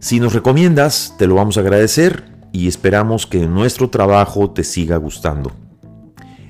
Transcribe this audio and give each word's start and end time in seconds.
Si 0.00 0.18
nos 0.18 0.32
recomiendas, 0.32 1.14
te 1.18 1.26
lo 1.26 1.34
vamos 1.34 1.58
a 1.58 1.60
agradecer 1.60 2.24
y 2.52 2.68
esperamos 2.68 3.26
que 3.26 3.46
nuestro 3.46 3.90
trabajo 3.90 4.50
te 4.50 4.64
siga 4.64 4.96
gustando. 4.96 5.52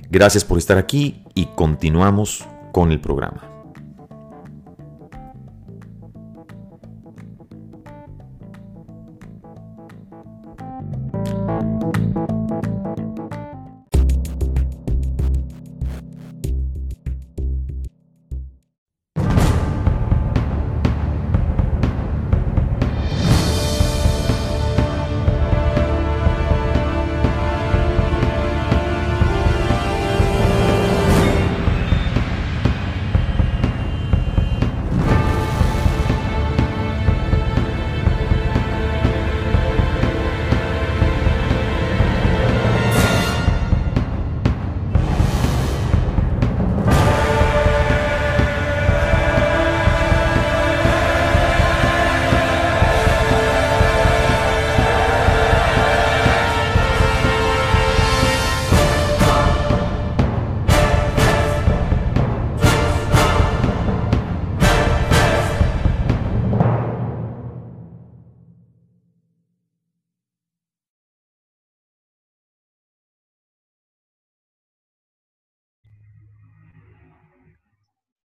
Gracias 0.08 0.44
por 0.44 0.58
estar 0.58 0.78
aquí 0.78 1.24
y 1.34 1.46
continuamos 1.56 2.46
con 2.72 2.92
el 2.92 3.00
programa. 3.00 3.49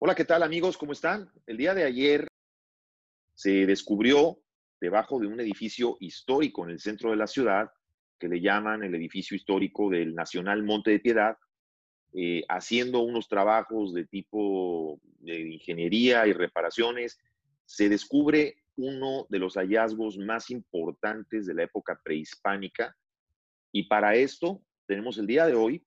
Hola, 0.06 0.14
¿qué 0.14 0.26
tal 0.26 0.42
amigos? 0.42 0.76
¿Cómo 0.76 0.92
están? 0.92 1.30
El 1.46 1.56
día 1.56 1.72
de 1.72 1.82
ayer 1.82 2.28
se 3.32 3.64
descubrió 3.64 4.38
debajo 4.78 5.18
de 5.18 5.26
un 5.26 5.40
edificio 5.40 5.96
histórico 5.98 6.62
en 6.62 6.72
el 6.72 6.78
centro 6.78 7.08
de 7.08 7.16
la 7.16 7.26
ciudad, 7.26 7.70
que 8.18 8.28
le 8.28 8.42
llaman 8.42 8.82
el 8.82 8.94
edificio 8.94 9.34
histórico 9.34 9.88
del 9.88 10.14
Nacional 10.14 10.62
Monte 10.62 10.90
de 10.90 11.00
Piedad, 11.00 11.38
eh, 12.12 12.44
haciendo 12.50 13.00
unos 13.00 13.28
trabajos 13.28 13.94
de 13.94 14.04
tipo 14.04 15.00
de 15.20 15.40
ingeniería 15.54 16.26
y 16.26 16.34
reparaciones, 16.34 17.18
se 17.64 17.88
descubre 17.88 18.56
uno 18.76 19.26
de 19.30 19.38
los 19.38 19.54
hallazgos 19.54 20.18
más 20.18 20.50
importantes 20.50 21.46
de 21.46 21.54
la 21.54 21.62
época 21.62 21.98
prehispánica. 22.04 22.94
Y 23.72 23.84
para 23.84 24.16
esto 24.16 24.60
tenemos 24.84 25.16
el 25.16 25.26
día 25.26 25.46
de 25.46 25.54
hoy 25.54 25.82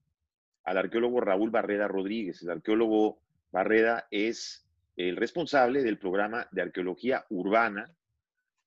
al 0.63 0.79
arqueólogo 0.79 1.21
Raúl 1.21 1.51
Barreda 1.51 1.87
Rodríguez, 1.87 2.41
el 2.41 2.49
arqueólogo 2.49 3.21
Barreda 3.51 4.07
es 4.11 4.67
el 4.95 5.15
responsable 5.15 5.83
del 5.83 5.99
programa 5.99 6.47
de 6.51 6.61
arqueología 6.61 7.25
urbana 7.29 7.95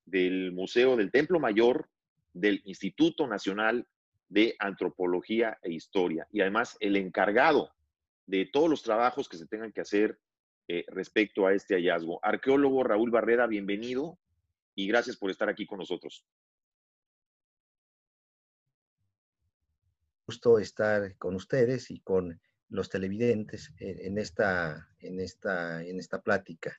del 0.05 0.51
Museo 0.51 0.95
del 0.95 1.11
Templo 1.11 1.39
Mayor 1.39 1.89
del 2.33 2.61
Instituto 2.65 3.27
Nacional 3.27 3.87
de 4.29 4.55
Antropología 4.59 5.57
e 5.61 5.73
Historia 5.73 6.27
y 6.31 6.41
además 6.41 6.77
el 6.79 6.95
encargado 6.95 7.71
de 8.25 8.45
todos 8.45 8.69
los 8.69 8.81
trabajos 8.81 9.27
que 9.27 9.37
se 9.37 9.47
tengan 9.47 9.73
que 9.73 9.81
hacer 9.81 10.17
eh, 10.67 10.85
respecto 10.87 11.45
a 11.45 11.53
este 11.53 11.75
hallazgo. 11.75 12.19
Arqueólogo 12.23 12.83
Raúl 12.83 13.11
Barreda, 13.11 13.45
bienvenido 13.45 14.17
y 14.73 14.87
gracias 14.87 15.17
por 15.17 15.29
estar 15.29 15.49
aquí 15.49 15.65
con 15.65 15.79
nosotros. 15.79 16.25
Gusto 20.25 20.59
estar 20.59 21.17
con 21.17 21.35
ustedes 21.35 21.91
y 21.91 21.99
con 21.99 22.39
los 22.71 22.89
televidentes 22.89 23.71
en 23.77 24.17
esta, 24.17 24.89
en 24.99 25.19
esta, 25.19 25.83
en 25.83 25.99
esta 25.99 26.21
plática. 26.21 26.75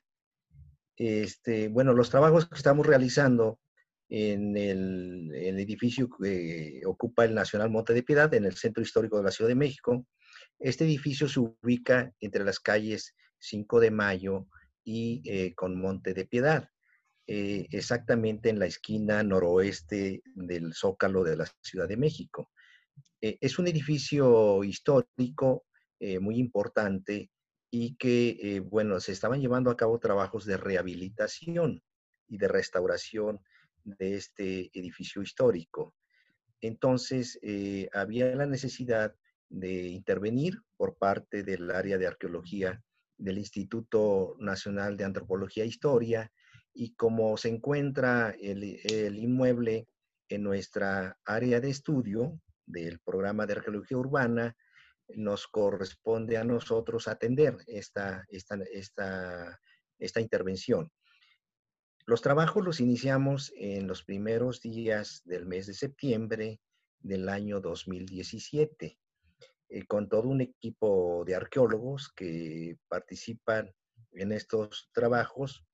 Este, 0.97 1.69
bueno, 1.69 1.93
los 1.93 2.11
trabajos 2.11 2.49
que 2.49 2.55
estamos 2.55 2.87
realizando 2.87 3.61
en 4.09 4.57
el, 4.57 5.31
edificio 5.33 6.09
que 6.09 6.83
ocupa 6.87 7.25
el 7.25 7.35
Nacional 7.35 7.71
Monte 7.71 7.95
de 7.95 8.03
Piedad, 8.03 8.33
en 8.35 8.45
el 8.45 8.57
centro 8.57 8.83
histórico 8.83 9.19
de 9.19 9.25
la 9.25 9.31
Ciudad 9.31 9.49
de 9.49 9.55
México. 9.55 10.07
Este 10.59 10.85
edificio 10.85 11.29
se 11.29 11.41
ubica 11.41 12.13
entre 12.21 12.45
las 12.45 12.59
calles 12.59 13.15
5 13.39 13.81
de 13.81 13.91
Mayo 13.91 14.49
y 14.85 15.23
eh, 15.25 15.55
con 15.55 15.81
Monte 15.81 16.15
de 16.15 16.27
Piedad, 16.27 16.69
eh, 17.27 17.67
exactamente 17.71 18.49
en 18.51 18.59
la 18.59 18.67
esquina 18.67 19.23
noroeste 19.23 20.23
del 20.35 20.75
Zócalo 20.75 21.25
de 21.25 21.37
la 21.37 21.47
Ciudad 21.63 21.89
de 21.89 21.97
México. 21.97 22.51
Eh, 23.21 23.39
es 23.41 23.59
un 23.59 23.69
edificio 23.69 24.63
histórico 24.65 25.65
eh, 26.05 26.19
muy 26.19 26.35
importante 26.35 27.31
y 27.71 27.95
que, 27.95 28.37
eh, 28.43 28.59
bueno, 28.59 28.99
se 28.99 29.13
estaban 29.13 29.41
llevando 29.41 29.71
a 29.71 29.77
cabo 29.77 30.01
trabajos 30.01 30.45
de 30.45 30.57
rehabilitación 30.57 31.81
y 32.27 32.39
de 32.39 32.49
restauración 32.49 33.39
de 33.85 34.17
este 34.17 34.77
edificio 34.77 35.23
histórico. 35.23 35.95
Entonces, 36.61 37.39
eh, 37.41 37.89
había 37.93 38.35
la 38.35 38.47
necesidad 38.47 39.15
de 39.49 39.91
intervenir 39.91 40.59
por 40.77 40.97
parte 40.97 41.45
del 41.45 41.71
área 41.71 41.99
de 41.99 42.09
arqueología 42.09 42.83
del 43.17 43.39
Instituto 43.39 44.35
Nacional 44.41 44.97
de 44.97 45.05
Antropología 45.05 45.63
e 45.63 45.69
Historia 45.69 46.33
y 46.75 46.95
como 46.97 47.37
se 47.37 47.49
encuentra 47.49 48.35
el, 48.41 48.81
el 48.83 49.21
inmueble 49.21 49.87
en 50.29 50.43
nuestra 50.43 51.17
área 51.25 51.61
de 51.61 51.71
estudio 51.71 52.41
del 52.67 52.99
programa 52.99 53.47
de 53.47 53.53
arqueología 53.53 53.99
urbana, 53.99 54.57
nos 55.17 55.47
corresponde 55.47 56.37
a 56.37 56.45
nosotros 56.45 57.09
atender 57.09 57.59
esta, 57.67 58.25
esta, 58.29 58.57
esta, 58.73 59.61
esta 59.99 60.21
intervención. 60.21 60.91
Los 62.05 62.21
trabajos 62.21 62.65
los 62.65 62.81
iniciamos 62.81 63.53
en 63.57 63.87
los 63.87 64.03
primeros 64.03 64.61
días 64.61 65.23
del 65.25 65.47
mes 65.47 65.67
de 65.67 65.75
septiembre 65.75 66.61
del 66.99 67.29
año 67.29 67.61
2017, 67.61 68.99
eh, 69.69 69.87
con 69.87 70.09
todo 70.09 70.29
un 70.29 70.41
equipo 70.41 71.25
de 71.25 71.37
arqueólogos 71.37 72.13
que 72.13 72.77
participan 72.89 73.73
en 74.13 74.33
estos 74.33 74.91
trabajos. 74.93 75.65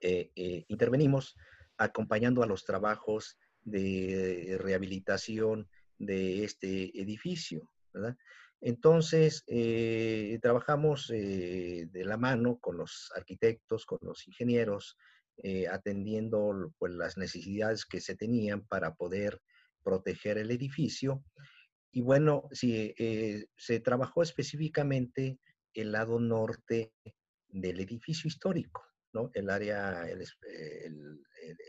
Eh, 0.00 0.32
eh, 0.34 0.64
intervenimos 0.66 1.36
acompañando 1.76 2.42
a 2.42 2.46
los 2.46 2.64
trabajos 2.64 3.38
de 3.62 4.58
rehabilitación 4.60 5.68
de 5.96 6.42
este 6.42 7.00
edificio. 7.00 7.70
¿verdad? 7.92 8.16
Entonces, 8.64 9.42
eh, 9.48 10.38
trabajamos 10.40 11.10
eh, 11.10 11.88
de 11.90 12.04
la 12.04 12.16
mano 12.16 12.58
con 12.58 12.76
los 12.76 13.10
arquitectos, 13.16 13.84
con 13.84 13.98
los 14.02 14.26
ingenieros, 14.26 14.96
atendiendo 15.72 16.72
pues, 16.78 16.92
las 16.92 17.16
necesidades 17.16 17.84
que 17.84 18.00
se 18.00 18.14
tenían 18.14 18.64
para 18.64 18.94
poder 18.94 19.40
proteger 19.82 20.38
el 20.38 20.52
edificio. 20.52 21.24
Y 21.90 22.02
bueno, 22.02 22.48
se 22.52 23.80
trabajó 23.82 24.22
específicamente 24.22 25.40
el 25.74 25.90
lado 25.90 26.20
norte 26.20 26.92
del 27.48 27.80
edificio 27.80 28.28
histórico, 28.28 28.86
¿no? 29.12 29.30
El 29.34 29.50
área, 29.50 30.06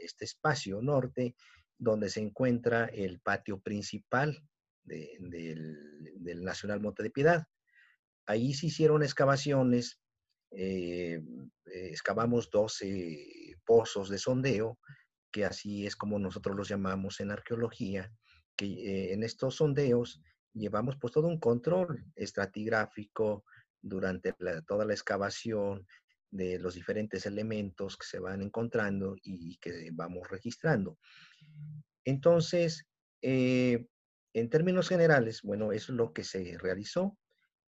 este 0.04 0.25
espacio 0.25 0.81
norte 0.81 1.36
donde 1.80 2.10
se 2.10 2.19
encuentra 2.19 2.86
el 2.86 3.22
patio 3.22 3.60
principal 3.60 4.40
del, 4.83 6.44
Nacional 6.44 6.81
Monte 6.81 7.03
de 7.03 7.09
Piedad. 7.09 7.47
Ahí 8.25 8.53
se 8.53 8.68
hicieron 8.68 9.03
excavaciones, 9.03 10.00
eh, 10.51 11.21
excavamos 11.65 12.50
12 12.50 13.56
pozos 13.65 14.09
de 14.09 14.18
sondeo, 14.18 14.80
que 15.31 15.45
así 15.45 15.85
es 15.85 15.95
como 15.95 16.19
nosotros 16.19 16.56
los 16.56 16.69
llamamos 16.69 17.19
en 17.19 17.31
arqueología, 17.31 18.12
que 18.56 18.65
eh, 18.65 19.13
en 19.13 19.24
estos 19.24 19.56
sondeos 19.56 20.21
llevamos 20.53 20.97
pues 21.00 21.12
todo 21.12 21.27
un 21.27 21.39
control 21.39 22.06
estratigráfico 22.15 23.44
durante 23.81 24.33
toda 24.65 24.85
la 24.85 24.94
excavación 24.94 25.85
de 26.30 26.57
los 26.59 26.75
diferentes 26.75 27.25
elementos 27.25 27.97
que 27.97 28.07
se 28.07 28.19
van 28.19 28.41
encontrando 28.41 29.15
y 29.21 29.57
que 29.57 29.89
vamos 29.91 30.30
registrando. 30.30 30.97
Entonces, 32.06 32.88
eh, 33.21 33.88
en 34.33 34.50
términos 34.50 34.89
generales, 34.89 35.41
bueno, 35.44 35.71
es 35.71 35.89
lo 35.89 36.13
que 36.13 36.24
se 36.24 36.57
realizó 36.57 37.18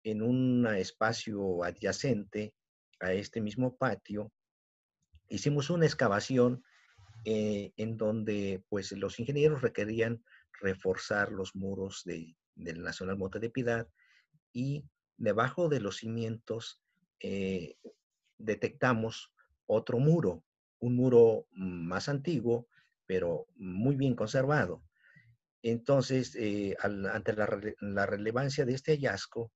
en 0.03 0.21
un 0.21 0.65
espacio 0.67 1.63
adyacente 1.63 2.53
a 2.99 3.13
este 3.13 3.41
mismo 3.41 3.75
patio. 3.77 4.31
Hicimos 5.29 5.69
una 5.69 5.85
excavación 5.85 6.63
eh, 7.25 7.71
en 7.77 7.97
donde 7.97 8.63
pues 8.69 8.91
los 8.93 9.19
ingenieros 9.19 9.61
requerían 9.61 10.23
reforzar 10.61 11.31
los 11.31 11.55
muros 11.55 12.03
de, 12.05 12.35
del 12.55 12.81
Nacional 12.81 13.17
Monte 13.17 13.39
de 13.39 13.49
Piedad 13.49 13.87
y 14.51 14.85
debajo 15.17 15.69
de 15.69 15.79
los 15.79 15.97
cimientos 15.97 16.81
eh, 17.19 17.77
detectamos 18.37 19.31
otro 19.65 19.99
muro, 19.99 20.43
un 20.79 20.95
muro 20.95 21.47
más 21.51 22.09
antiguo 22.09 22.67
pero 23.05 23.47
muy 23.55 23.95
bien 23.95 24.15
conservado. 24.15 24.81
Entonces, 25.63 26.35
eh, 26.35 26.75
ante 26.81 27.33
la, 27.33 28.05
relevancia 28.05 28.65
de 28.65 28.73
este 28.73 28.91
hallazgo, 28.91 29.51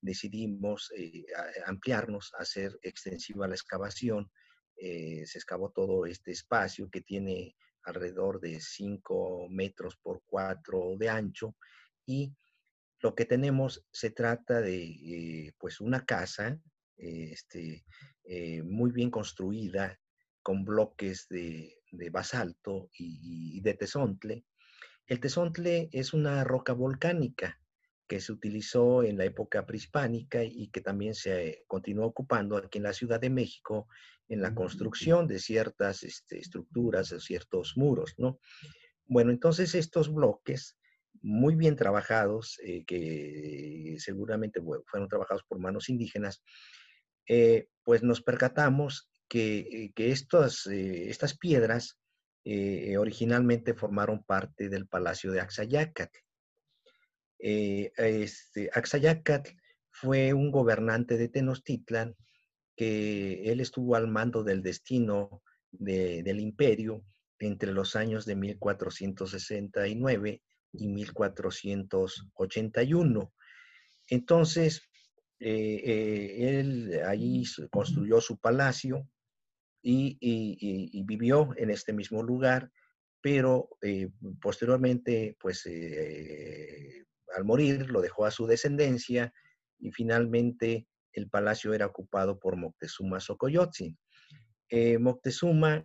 decidimos 0.00 0.92
eh, 0.96 1.24
ampliarnos, 1.64 2.32
hacer 2.36 2.76
extensiva 2.82 3.46
la 3.46 3.54
excavación. 3.54 4.28
Eh, 4.76 5.24
se 5.24 5.38
excavó 5.38 5.70
todo 5.70 6.04
este 6.06 6.32
espacio 6.32 6.90
que 6.90 7.00
tiene 7.00 7.54
alrededor 7.84 8.40
de 8.40 8.60
5 8.60 9.48
metros 9.50 9.96
por 10.02 10.22
4 10.26 10.96
de 10.98 11.08
ancho 11.08 11.54
y 12.06 12.34
lo 13.00 13.14
que 13.14 13.24
tenemos 13.24 13.84
se 13.92 14.10
trata 14.10 14.60
de 14.60 15.54
pues 15.58 15.80
una 15.80 16.04
casa 16.04 16.58
este, 16.96 17.84
muy 18.64 18.92
bien 18.92 19.10
construida 19.10 19.98
con 20.42 20.64
bloques 20.64 21.28
de, 21.28 21.80
basalto 22.10 22.90
y, 22.98 23.60
de 23.60 23.74
tesontle. 23.74 24.44
El 25.06 25.20
tesontle 25.20 25.88
es 25.92 26.12
una 26.12 26.44
roca 26.44 26.72
volcánica 26.72 27.58
que 28.06 28.20
se 28.20 28.32
utilizó 28.32 29.02
en 29.02 29.16
la 29.16 29.24
época 29.24 29.64
prehispánica 29.64 30.44
y 30.44 30.68
que 30.68 30.80
también 30.80 31.14
se 31.14 31.64
continuó 31.66 32.06
ocupando 32.06 32.56
aquí 32.56 32.78
en 32.78 32.84
la 32.84 32.92
Ciudad 32.92 33.20
de 33.20 33.30
México 33.30 33.88
en 34.28 34.42
la 34.42 34.54
construcción 34.54 35.26
de 35.26 35.38
ciertas 35.38 36.02
este, 36.02 36.38
estructuras, 36.38 37.10
de 37.10 37.20
ciertos 37.20 37.76
muros, 37.76 38.14
¿no? 38.18 38.38
Bueno, 39.06 39.30
entonces 39.30 39.74
estos 39.74 40.12
bloques 40.12 40.78
muy 41.20 41.54
bien 41.54 41.76
trabajados, 41.76 42.58
eh, 42.64 42.84
que 42.84 43.96
seguramente 43.98 44.60
fueron 44.86 45.08
trabajados 45.08 45.42
por 45.44 45.58
manos 45.58 45.88
indígenas, 45.88 46.42
eh, 47.28 47.68
pues 47.84 48.02
nos 48.02 48.22
percatamos 48.22 49.10
que, 49.28 49.58
eh, 49.60 49.92
estas, 49.96 50.66
eh, 50.66 51.08
estas 51.08 51.36
piedras 51.38 51.98
eh, 52.44 52.96
originalmente 52.96 53.74
formaron 53.74 54.24
parte 54.24 54.68
del 54.68 54.88
palacio 54.88 55.30
de 55.30 55.40
Axayacatl. 55.40 56.18
este, 57.38 58.68
Axayacatl 58.72 59.50
fue 59.90 60.32
un 60.32 60.50
gobernante 60.50 61.16
de 61.16 61.28
Tenochtitlan 61.28 62.16
que 62.74 63.44
él 63.44 63.60
estuvo 63.60 63.94
al 63.94 64.08
mando 64.08 64.42
del 64.42 64.62
destino 64.62 65.42
del 65.70 66.40
imperio 66.40 67.04
entre 67.38 67.72
los 67.72 67.94
años 67.96 68.24
de 68.24 68.36
1469 68.36 70.42
y 70.72 70.88
1481. 70.88 73.32
Entonces, 74.08 74.82
él 75.38 77.00
allí 77.06 77.44
construyó 77.70 78.20
su 78.20 78.38
palacio, 78.38 79.06
y, 79.82 81.02
vivió 81.04 81.50
en 81.56 81.70
este 81.70 81.92
mismo 81.92 82.22
lugar, 82.22 82.70
pero 83.20 83.68
eh, 83.82 84.10
posteriormente, 84.40 85.36
pues 85.40 85.66
eh, 85.66 87.04
al 87.34 87.44
morir, 87.44 87.90
lo 87.90 88.00
dejó 88.00 88.24
a 88.26 88.30
su 88.30 88.46
descendencia 88.46 89.32
y 89.78 89.92
finalmente 89.92 90.86
el 91.12 91.28
palacio 91.28 91.74
era 91.74 91.86
ocupado 91.86 92.38
por 92.38 92.56
Moctezuma 92.56 93.20
Xocoyotzin. 93.20 93.98
Eh, 94.68 94.98
Moctezuma 94.98 95.84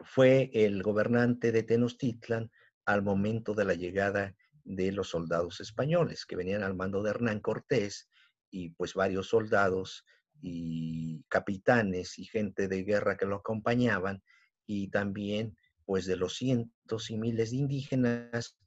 fue 0.00 0.50
el 0.52 0.82
gobernante 0.82 1.52
de 1.52 1.62
Tenochtitlan 1.62 2.50
al 2.84 3.02
momento 3.02 3.54
de 3.54 3.64
la 3.64 3.74
llegada 3.74 4.34
de 4.64 4.92
los 4.92 5.08
soldados 5.08 5.60
españoles 5.60 6.26
que 6.26 6.36
venían 6.36 6.62
al 6.62 6.74
mando 6.74 7.02
de 7.02 7.10
Hernán 7.10 7.40
Cortés 7.40 8.08
y 8.50 8.70
pues 8.70 8.94
varios 8.94 9.28
soldados 9.28 10.04
y 10.40 11.24
capitanes 11.28 12.18
y 12.18 12.24
gente 12.24 12.68
de 12.68 12.84
guerra 12.84 13.16
que 13.16 13.26
lo 13.26 13.36
acompañaban 13.36 14.22
y 14.66 14.88
también 14.88 15.56
pues 15.84 16.06
de 16.06 16.16
los 16.16 16.36
cientos 16.36 17.10
y 17.10 17.16
miles 17.16 17.50
de 17.50 17.56
indígenas 17.56 18.58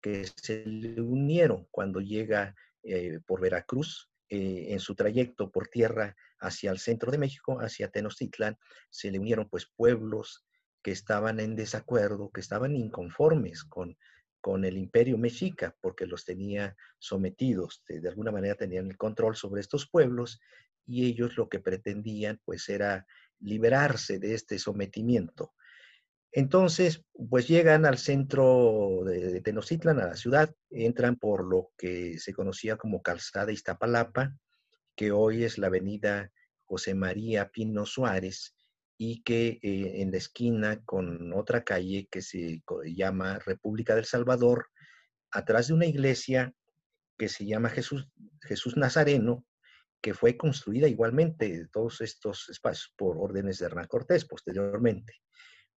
que 0.00 0.26
se 0.26 0.64
le 0.66 1.00
unieron 1.00 1.66
cuando 1.70 2.00
llega 2.00 2.54
eh, 2.82 3.20
por 3.26 3.40
Veracruz 3.40 4.10
eh, 4.28 4.66
en 4.70 4.80
su 4.80 4.94
trayecto 4.94 5.50
por 5.50 5.68
tierra 5.68 6.16
hacia 6.38 6.70
el 6.70 6.78
centro 6.78 7.10
de 7.10 7.18
México, 7.18 7.58
hacia 7.60 7.90
Tenochtitlan, 7.90 8.58
se 8.88 9.10
le 9.10 9.18
unieron 9.18 9.48
pues 9.48 9.66
pueblos 9.66 10.46
que 10.82 10.92
estaban 10.92 11.40
en 11.40 11.56
desacuerdo, 11.56 12.30
que 12.30 12.40
estaban 12.40 12.74
inconformes 12.74 13.64
con 13.64 13.96
con 14.40 14.64
el 14.64 14.78
imperio 14.78 15.18
mexica, 15.18 15.76
porque 15.80 16.06
los 16.06 16.24
tenía 16.24 16.76
sometidos, 16.98 17.82
de, 17.88 18.08
alguna 18.08 18.32
manera 18.32 18.54
tenían 18.54 18.86
el 18.86 18.96
control 18.96 19.36
sobre 19.36 19.60
estos 19.60 19.88
pueblos 19.88 20.40
y 20.86 21.06
ellos 21.06 21.36
lo 21.36 21.48
que 21.48 21.60
pretendían 21.60 22.40
pues 22.44 22.68
era 22.68 23.06
liberarse 23.38 24.18
de 24.18 24.34
este 24.34 24.58
sometimiento. 24.58 25.54
Entonces, 26.32 27.04
pues 27.28 27.48
llegan 27.48 27.84
al 27.84 27.98
centro 27.98 29.02
de, 29.04 29.40
Tenochtitlan, 29.40 29.98
a 29.98 30.06
la 30.06 30.16
ciudad, 30.16 30.54
entran 30.70 31.16
por 31.16 31.44
lo 31.44 31.72
que 31.76 32.18
se 32.18 32.32
conocía 32.32 32.76
como 32.76 33.02
Calzada 33.02 33.50
Iztapalapa, 33.50 34.36
que 34.94 35.10
hoy 35.10 35.44
es 35.44 35.58
la 35.58 35.66
avenida 35.66 36.30
José 36.64 36.94
María 36.94 37.50
Pino 37.50 37.84
Suárez, 37.84 38.54
y 39.02 39.22
que 39.22 39.58
eh, 39.62 40.02
en 40.02 40.10
la 40.10 40.18
esquina 40.18 40.84
con 40.84 41.32
otra 41.32 41.64
calle 41.64 42.06
que 42.10 42.20
se 42.20 42.62
llama 42.84 43.38
República 43.38 43.94
del 43.94 44.04
Salvador, 44.04 44.66
atrás 45.30 45.68
de 45.68 45.72
una 45.72 45.86
iglesia 45.86 46.52
que 47.16 47.30
se 47.30 47.46
llama 47.46 47.70
Jesús, 47.70 48.10
Jesús 48.42 48.76
Nazareno, 48.76 49.46
que 50.02 50.12
fue 50.12 50.36
construida 50.36 50.86
igualmente 50.86 51.66
todos 51.72 52.02
estos 52.02 52.50
espacios 52.50 52.92
por 52.94 53.16
órdenes 53.16 53.58
de 53.58 53.66
Hernán 53.66 53.86
Cortés 53.86 54.26
posteriormente. 54.26 55.14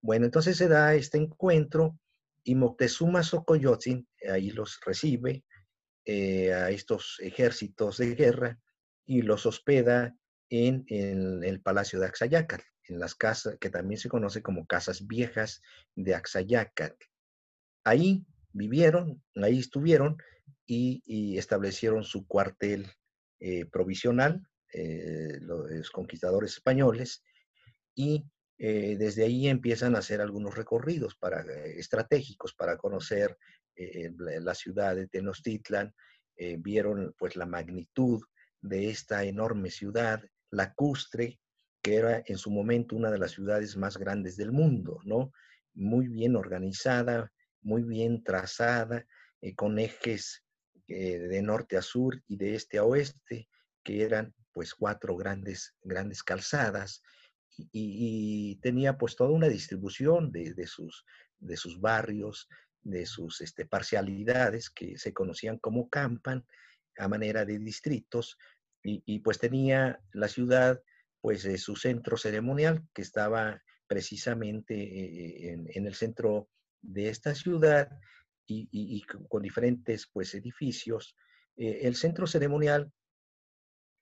Bueno, 0.02 0.26
entonces 0.26 0.58
se 0.58 0.68
da 0.68 0.94
este 0.94 1.18
encuentro 1.18 1.98
y 2.44 2.56
Moctezuma 2.56 3.24
Xocoyotzin 3.24 4.06
ahí 4.30 4.50
los 4.50 4.82
recibe 4.86 5.46
eh, 6.04 6.52
a 6.54 6.72
estos 6.72 7.22
ejércitos 7.22 8.00
de 8.00 8.16
guerra 8.16 8.60
y 9.06 9.22
los 9.22 9.46
hospeda 9.46 10.14
en, 10.50 10.84
el 10.90 11.62
palacio 11.62 12.02
de 12.02 12.08
Axayácal 12.08 12.62
en 12.88 13.00
las 13.00 13.16
casas, 13.16 13.58
que 13.60 13.70
también 13.70 14.00
se 14.00 14.10
conoce 14.10 14.42
como 14.42 14.66
casas 14.66 15.08
viejas 15.08 15.62
de 15.96 16.16
Axayacat. 16.16 16.96
Ahí 17.84 18.26
vivieron, 18.52 19.22
ahí 19.36 19.60
estuvieron 19.60 20.18
y, 20.66 21.38
establecieron 21.38 22.04
su 22.04 22.26
cuartel 22.28 22.88
eh, 23.40 23.66
provisional, 23.66 24.48
eh, 24.72 25.40
los 25.42 25.92
conquistadores 25.92 26.54
españoles, 26.54 27.24
y 27.96 28.26
eh, 28.58 28.96
desde 28.98 29.24
ahí 29.24 29.48
empiezan 29.48 29.96
a 29.96 30.00
hacer 30.00 30.22
algunos 30.22 30.56
recorridos 30.56 31.16
para, 31.16 31.42
estratégicos 31.66 32.54
para 32.54 32.78
conocer 32.78 33.38
la 33.76 34.54
ciudad 34.54 34.96
de 34.96 35.08
Tenochtitlan, 35.08 35.96
vieron 36.60 37.16
pues 37.18 37.36
la 37.36 37.48
magnitud 37.48 38.22
de 38.62 38.92
esta 38.92 39.24
enorme 39.24 39.72
ciudad 39.72 40.24
lacustre 40.52 41.40
que 41.84 41.98
era 41.98 42.24
en 42.26 42.38
su 42.38 42.50
momento 42.50 42.96
una 42.96 43.12
de 43.12 43.20
las 43.20 43.32
ciudades 43.32 43.78
más 43.78 43.98
grandes 43.98 44.38
del 44.38 44.52
mundo, 44.52 45.00
¿no? 45.04 45.32
Muy 45.76 46.08
bien 46.08 46.36
organizada, 46.36 47.32
muy 47.62 47.84
bien 47.84 48.24
trazada, 48.24 49.06
eh, 49.42 49.54
con 49.54 49.78
ejes 49.78 50.44
eh, 50.88 51.20
de 51.20 51.42
norte 51.42 51.76
a 51.76 51.82
sur 51.82 52.22
y 52.28 52.38
de 52.38 52.56
este 52.56 52.78
a 52.78 52.86
oeste, 52.86 53.50
que 53.84 54.02
eran 54.04 54.34
pues 54.54 54.74
cuatro 54.74 55.18
grandes, 55.18 55.76
grandes 55.82 56.24
calzadas, 56.24 57.04
y, 57.72 58.56
tenía 58.62 58.98
pues 58.98 59.16
toda 59.16 59.30
una 59.30 59.48
distribución 59.48 60.32
de, 60.32 60.66
sus, 60.66 61.06
de 61.40 61.58
sus 61.58 61.80
barrios, 61.80 62.48
de 62.82 63.06
sus 63.06 63.42
este, 63.42 63.66
parcialidades 63.66 64.70
que 64.70 64.98
se 64.98 65.14
conocían 65.14 65.60
como 65.60 65.88
campan 65.90 66.46
a 66.98 67.08
manera 67.08 67.46
de 67.46 67.60
distritos, 67.60 68.38
y, 68.86 69.20
pues 69.20 69.40
tenía 69.40 70.02
la 70.12 70.28
ciudad 70.28 70.82
pues 71.24 71.48
su 71.62 71.78
centro 71.78 72.18
ceremonial 72.18 72.86
que 72.94 73.02
estaba 73.02 73.64
precisamente 73.88 74.76
eh, 74.76 75.54
en, 75.74 75.88
el 75.88 75.96
centro 75.96 76.50
de 76.82 77.08
esta 77.08 77.34
ciudad 77.34 77.90
y, 78.46 79.02
con 79.30 79.42
diferentes 79.42 80.10
pues 80.12 80.36
edificios. 80.36 81.16
Eh, 81.56 81.80
el 81.84 81.96
centro 81.96 82.28
ceremonial 82.28 82.92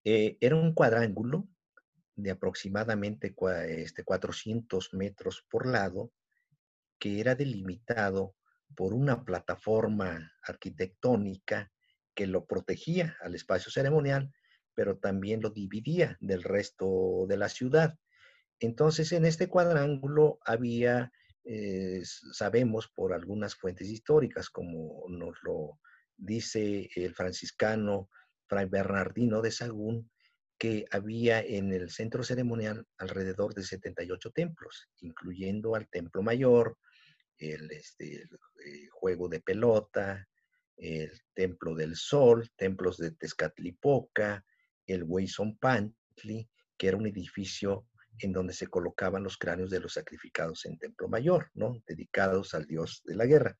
eh, 0.03 0.35
era 0.41 0.55
un 0.55 0.73
cuadrángulo 0.73 1.47
de 2.15 2.31
aproximadamente 2.31 3.35
este, 3.67 4.03
400 4.03 4.91
metros 4.95 5.45
por 5.47 5.67
lado 5.67 6.11
que 6.97 7.19
era 7.19 7.35
delimitado 7.35 8.33
por 8.75 8.95
una 8.95 9.23
plataforma 9.23 10.33
arquitectónica 10.41 11.71
que 12.15 12.25
lo 12.25 12.47
protegía 12.47 13.15
al 13.21 13.35
espacio 13.35 13.71
ceremonial 13.71 14.33
pero 14.81 14.97
también 14.97 15.41
lo 15.41 15.51
dividía 15.51 16.17
del 16.21 16.41
resto 16.41 17.27
de 17.27 17.37
la 17.37 17.49
ciudad. 17.49 17.99
Entonces, 18.59 19.11
en 19.11 19.25
este 19.25 19.47
cuadrángulo 19.47 20.39
había, 20.43 21.11
eh, 21.43 22.01
sabemos 22.03 22.87
por 22.87 23.13
algunas 23.13 23.53
fuentes 23.53 23.89
históricas, 23.89 24.49
como 24.49 25.03
nos 25.07 25.37
lo 25.43 25.79
dice 26.17 26.89
el 26.95 27.13
franciscano 27.13 28.09
Fray 28.47 28.65
Bernardino 28.65 29.43
de 29.43 29.51
Sagún, 29.51 30.09
que 30.57 30.85
había 30.89 31.41
en 31.41 31.71
el 31.73 31.91
centro 31.91 32.23
ceremonial 32.23 32.87
alrededor 32.97 33.53
de 33.53 33.61
78 33.61 34.31
templos, 34.31 34.89
incluyendo 35.01 35.75
al 35.75 35.87
templo 35.89 36.23
mayor, 36.23 36.75
el, 37.37 37.69
este, 37.69 38.23
el 38.65 38.89
juego 38.89 39.29
de 39.29 39.41
pelota, 39.41 40.27
el 40.75 41.11
templo 41.35 41.75
del 41.75 41.95
sol, 41.95 42.49
templos 42.55 42.97
de 42.97 43.11
Tezcatlipoca, 43.11 44.43
el 44.87 45.03
Weison 45.03 45.57
Pantli, 45.57 46.49
que 46.77 46.87
era 46.87 46.97
un 46.97 47.07
edificio 47.07 47.87
en 48.19 48.33
donde 48.33 48.53
se 48.53 48.67
colocaban 48.67 49.23
los 49.23 49.37
cráneos 49.37 49.69
de 49.69 49.79
los 49.79 49.93
sacrificados 49.93 50.65
en 50.65 50.77
Templo 50.77 51.07
Mayor, 51.07 51.49
¿no? 51.53 51.81
Dedicados 51.87 52.53
al 52.53 52.65
dios 52.65 53.01
de 53.05 53.15
la 53.15 53.25
guerra. 53.25 53.57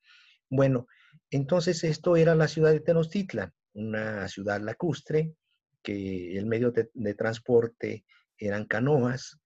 Bueno, 0.48 0.86
entonces 1.30 1.82
esto 1.84 2.16
era 2.16 2.34
la 2.34 2.48
ciudad 2.48 2.72
de 2.72 2.80
Tenochtitlan, 2.80 3.52
una 3.74 4.28
ciudad 4.28 4.60
lacustre, 4.60 5.34
que 5.82 6.36
el 6.38 6.46
medio 6.46 6.70
de, 6.70 7.14
transporte 7.14 8.04
eran 8.38 8.66
canoas. 8.66 9.38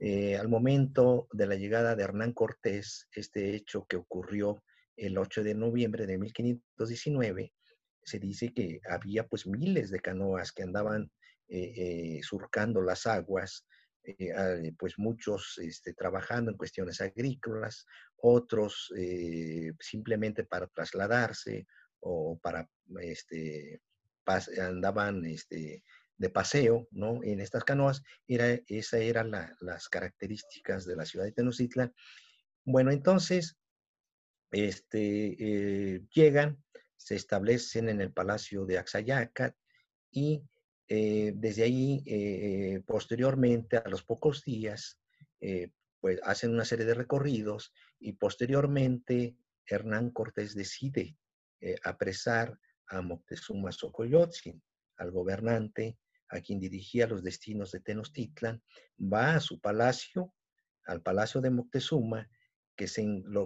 Eh, 0.00 0.36
al 0.36 0.48
momento 0.48 1.28
de 1.32 1.46
la 1.46 1.54
llegada 1.54 1.94
de 1.94 2.02
Hernán 2.02 2.32
Cortés, 2.32 3.08
este 3.12 3.54
hecho 3.54 3.86
que 3.88 3.96
ocurrió 3.96 4.62
el 4.96 5.18
8 5.18 5.44
de 5.44 5.54
noviembre 5.54 6.06
de 6.06 6.18
1519, 6.18 7.52
se 8.02 8.18
dice 8.18 8.52
que 8.52 8.80
había 8.88 9.26
pues 9.26 9.46
miles 9.46 9.90
de 9.90 10.00
canoas 10.00 10.52
que 10.52 10.62
andaban 10.62 11.10
eh, 11.56 11.72
eh, 11.76 12.20
surcando 12.24 12.82
las 12.82 13.06
aguas, 13.06 13.64
eh, 14.02 14.32
ah, 14.36 14.56
pues 14.76 14.98
muchos 14.98 15.56
este, 15.58 15.94
trabajando 15.94 16.50
en 16.50 16.56
cuestiones 16.56 17.00
agrícolas, 17.00 17.86
otros 18.16 18.92
simplemente 19.78 20.42
para 20.42 20.66
trasladarse 20.66 21.68
o 22.00 22.36
para, 22.42 22.68
este, 23.00 23.80
andaban 24.60 25.24
este, 25.26 25.84
de 26.16 26.30
paseo, 26.30 26.88
¿no? 26.90 27.22
En 27.22 27.38
estas 27.38 27.62
canoas, 27.62 28.02
era, 28.26 28.48
esas 28.66 29.02
eran 29.02 29.30
las 29.60 29.88
características 29.88 30.86
de 30.86 30.96
la 30.96 31.06
ciudad 31.06 31.26
de 31.26 31.32
Tenochtitlan. 31.32 31.94
Bueno, 32.64 32.90
entonces, 32.90 33.56
este, 34.50 36.00
llegan, 36.12 36.60
se 36.96 37.14
establecen 37.14 37.88
en 37.90 38.00
el 38.00 38.12
palacio 38.12 38.66
de 38.66 38.78
Axayacat 38.78 39.54
y 40.10 40.42
eh, 40.88 41.32
desde 41.34 41.62
ahí, 41.62 42.02
eh, 42.06 42.82
posteriormente, 42.86 43.78
a 43.78 43.88
los 43.88 44.02
pocos 44.02 44.42
días, 44.44 45.00
eh, 45.40 45.70
pues 46.00 46.20
hacen 46.22 46.50
una 46.52 46.64
serie 46.64 46.84
de 46.84 46.94
recorridos 46.94 47.72
y 47.98 48.12
posteriormente 48.12 49.36
Hernán 49.66 50.10
Cortés 50.10 50.54
decide 50.54 51.16
apresar 51.82 52.58
a 52.88 53.00
Moctezuma 53.00 53.72
Xocoyotzin, 53.72 54.62
al 54.98 55.10
gobernante 55.10 55.96
a 56.28 56.40
quien 56.40 56.60
dirigía 56.60 57.06
los 57.06 57.22
destinos 57.22 57.72
de 57.72 57.80
Tenochtitlan, 57.80 58.62
va 59.00 59.36
a 59.36 59.40
su 59.40 59.60
palacio, 59.60 60.34
al 60.84 61.00
palacio 61.00 61.40
de 61.40 61.48
Moctezuma, 61.48 62.28
que 62.76 62.86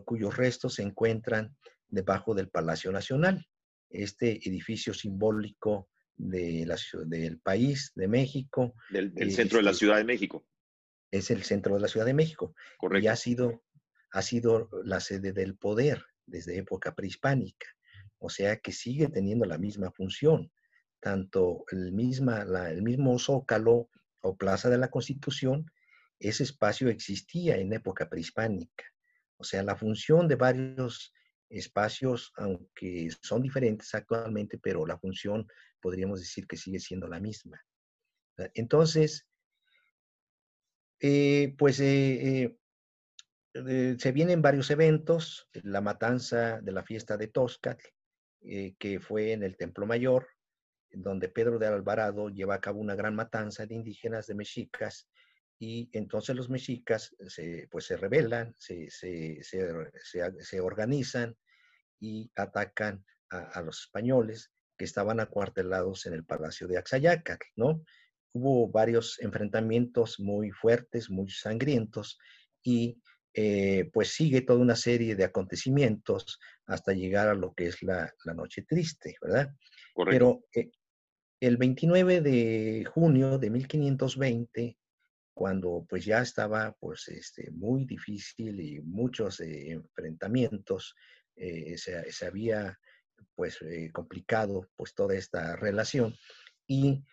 cuyos 0.05 0.37
restos 0.37 0.75
se 0.75 0.83
encuentran 0.83 1.57
debajo 1.87 2.35
del 2.35 2.49
Palacio 2.49 2.91
Nacional, 2.91 3.47
este 3.89 4.33
edificio 4.49 4.95
simbólico 4.95 5.89
de 6.19 6.67
la, 6.67 6.77
del 7.07 7.39
país, 7.39 7.93
de 7.95 8.09
México. 8.09 8.75
Del, 8.91 9.13
centro 9.33 9.59
de 9.59 9.65
la 9.65 9.71
este, 9.71 9.79
Ciudad 9.79 9.97
de 9.97 10.05
México. 10.05 10.45
Es 11.11 11.31
el 11.31 11.45
centro 11.45 11.75
de 11.75 11.81
la 11.81 11.89
Ciudad 11.89 12.07
de 12.07 12.15
México. 12.15 12.55
Correcto. 12.77 13.05
Y 13.05 13.09
ha 13.09 13.17
sido, 13.17 13.63
ha 14.13 14.23
sido 14.23 14.69
la 14.85 15.01
sede 15.01 15.33
del 15.33 15.57
poder 15.57 16.05
desde 16.27 16.59
época 16.59 16.95
prehispánica. 16.95 17.67
O 18.19 18.29
sea 18.29 18.59
que 18.59 18.73
sigue 18.73 19.09
teniendo 19.09 19.47
la 19.47 19.59
misma 19.59 19.91
función. 19.93 20.53
Tanto 21.01 21.65
el, 21.71 21.93
misma, 21.93 22.45
el 22.69 22.83
mismo 22.83 23.19
zócalo 23.19 23.89
o 24.21 24.37
plaza 24.37 24.69
de 24.69 24.79
la 24.79 24.91
Constitución, 24.91 25.71
ese 26.19 26.43
espacio 26.43 26.89
existía 26.89 27.57
en 27.57 27.73
época 27.73 28.09
prehispánica. 28.09 28.85
O 29.37 29.45
sea, 29.45 29.63
la 29.63 29.77
función 29.77 30.27
de 30.27 30.35
varios 30.35 31.15
espacios, 31.49 32.33
aunque 32.37 33.09
son 33.23 33.43
diferentes 33.43 33.95
actualmente, 33.95 34.59
pero 34.59 34.85
la 34.85 34.99
función 34.99 35.47
podríamos 35.81 36.21
decir 36.21 36.47
que 36.47 36.57
sigue 36.57 36.81
siendo 36.81 37.09
la 37.09 37.21
misma. 37.21 37.61
Entonces, 38.55 39.27
eh, 41.01 41.55
pues 41.57 41.81
eh, 41.81 42.59
eh, 43.55 43.97
se 43.99 44.13
vienen 44.13 44.43
varios 44.43 44.71
eventos, 44.71 45.49
la 45.53 45.81
matanza 45.81 46.61
de 46.61 46.73
la 46.73 46.83
fiesta 46.83 47.17
de 47.17 47.29
Toscat, 47.29 47.81
que 48.41 49.01
fue 49.01 49.33
en 49.33 49.43
el 49.43 49.57
Templo 49.57 49.85
Mayor, 49.87 50.29
donde 50.91 51.29
Pedro 51.29 51.59
de 51.59 51.67
Alvarado 51.67 52.29
lleva 52.29 52.55
a 52.55 52.61
cabo 52.61 52.81
una 52.81 52.95
gran 52.95 53.15
matanza 53.15 53.67
de 53.67 53.75
indígenas, 53.75 54.27
de 54.27 54.35
mexicas, 54.35 55.09
y 55.59 55.91
entonces 55.93 56.37
los 56.37 56.49
mexicas 56.49 57.15
se, 57.27 57.67
pues 57.71 57.87
se 57.87 57.97
rebelan, 57.97 58.55
se, 58.59 58.89
se, 58.91 59.43
se, 59.43 60.61
organizan 60.61 61.37
y 61.99 62.31
atacan 62.37 63.05
a, 63.31 63.61
los 63.63 63.81
españoles 63.81 64.53
que 64.79 64.85
estaban 64.85 65.21
acuartelados 65.21 66.07
en 66.07 66.15
el 66.15 66.25
palacio 66.25 66.67
de 66.69 66.79
Axayacat, 66.79 67.41
¿no? 67.57 67.83
Hubo 68.33 68.69
varios 68.69 69.19
enfrentamientos 69.21 70.21
muy 70.21 70.51
fuertes, 70.51 71.11
muy 71.11 71.29
sangrientos, 71.31 72.19
y 72.63 72.99
eh, 73.35 73.91
pues 73.93 74.15
sigue 74.15 74.41
toda 74.41 74.61
una 74.61 74.77
serie 74.77 75.17
de 75.17 75.25
acontecimientos 75.25 76.39
hasta 76.67 76.93
llegar 76.93 77.29
a 77.29 77.35
lo 77.35 77.53
que 77.55 77.67
es 77.67 77.83
la, 77.83 78.13
Noche 78.35 78.63
Triste, 78.63 79.17
¿verdad? 79.21 79.51
Pero 80.09 80.45
eh, 80.55 80.71
el 81.41 81.57
29 81.57 82.21
de 82.21 82.85
junio 82.87 83.39
de 83.39 83.51
1520 83.51 84.79
cuando 85.39 85.87
pues 85.89 86.05
ya 86.05 86.21
estaba 86.21 86.77
pues 86.81 87.07
este, 87.07 87.53
muy 87.53 87.85
difícil 87.85 88.59
y 88.59 88.81
muchos 88.81 89.39
eh, 89.39 89.71
enfrentamientos, 89.71 90.97
eh, 91.37 91.79
se, 91.79 92.27
había 92.27 92.77
pues 93.35 93.61
eh, 93.63 93.91
complicado 93.93 94.69
pues 94.77 94.95
toda 94.95 95.15
esta 95.15 95.57
relación 95.57 96.15
y 96.67 97.05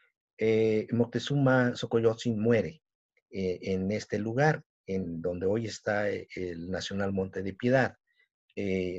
Moctezuma 0.91 1.75
Xocoyotzin 1.75 2.37
muere 2.37 2.81
en 3.29 3.89
este 3.91 4.19
lugar, 4.19 4.63
en 4.85 5.21
donde 5.21 5.45
hoy 5.45 5.65
está 5.65 6.09
el 6.09 6.69
Nacional 6.69 7.13
Monte 7.13 7.41
de 7.41 7.53
Piedad. 7.53 7.95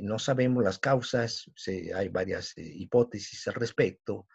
no 0.01 0.17
sabemos 0.17 0.63
las 0.63 0.79
causas, 0.79 1.51
hay 1.93 2.09
varias 2.09 2.57
hipótesis 2.57 3.47
al 3.47 3.53
respecto. 3.53 4.27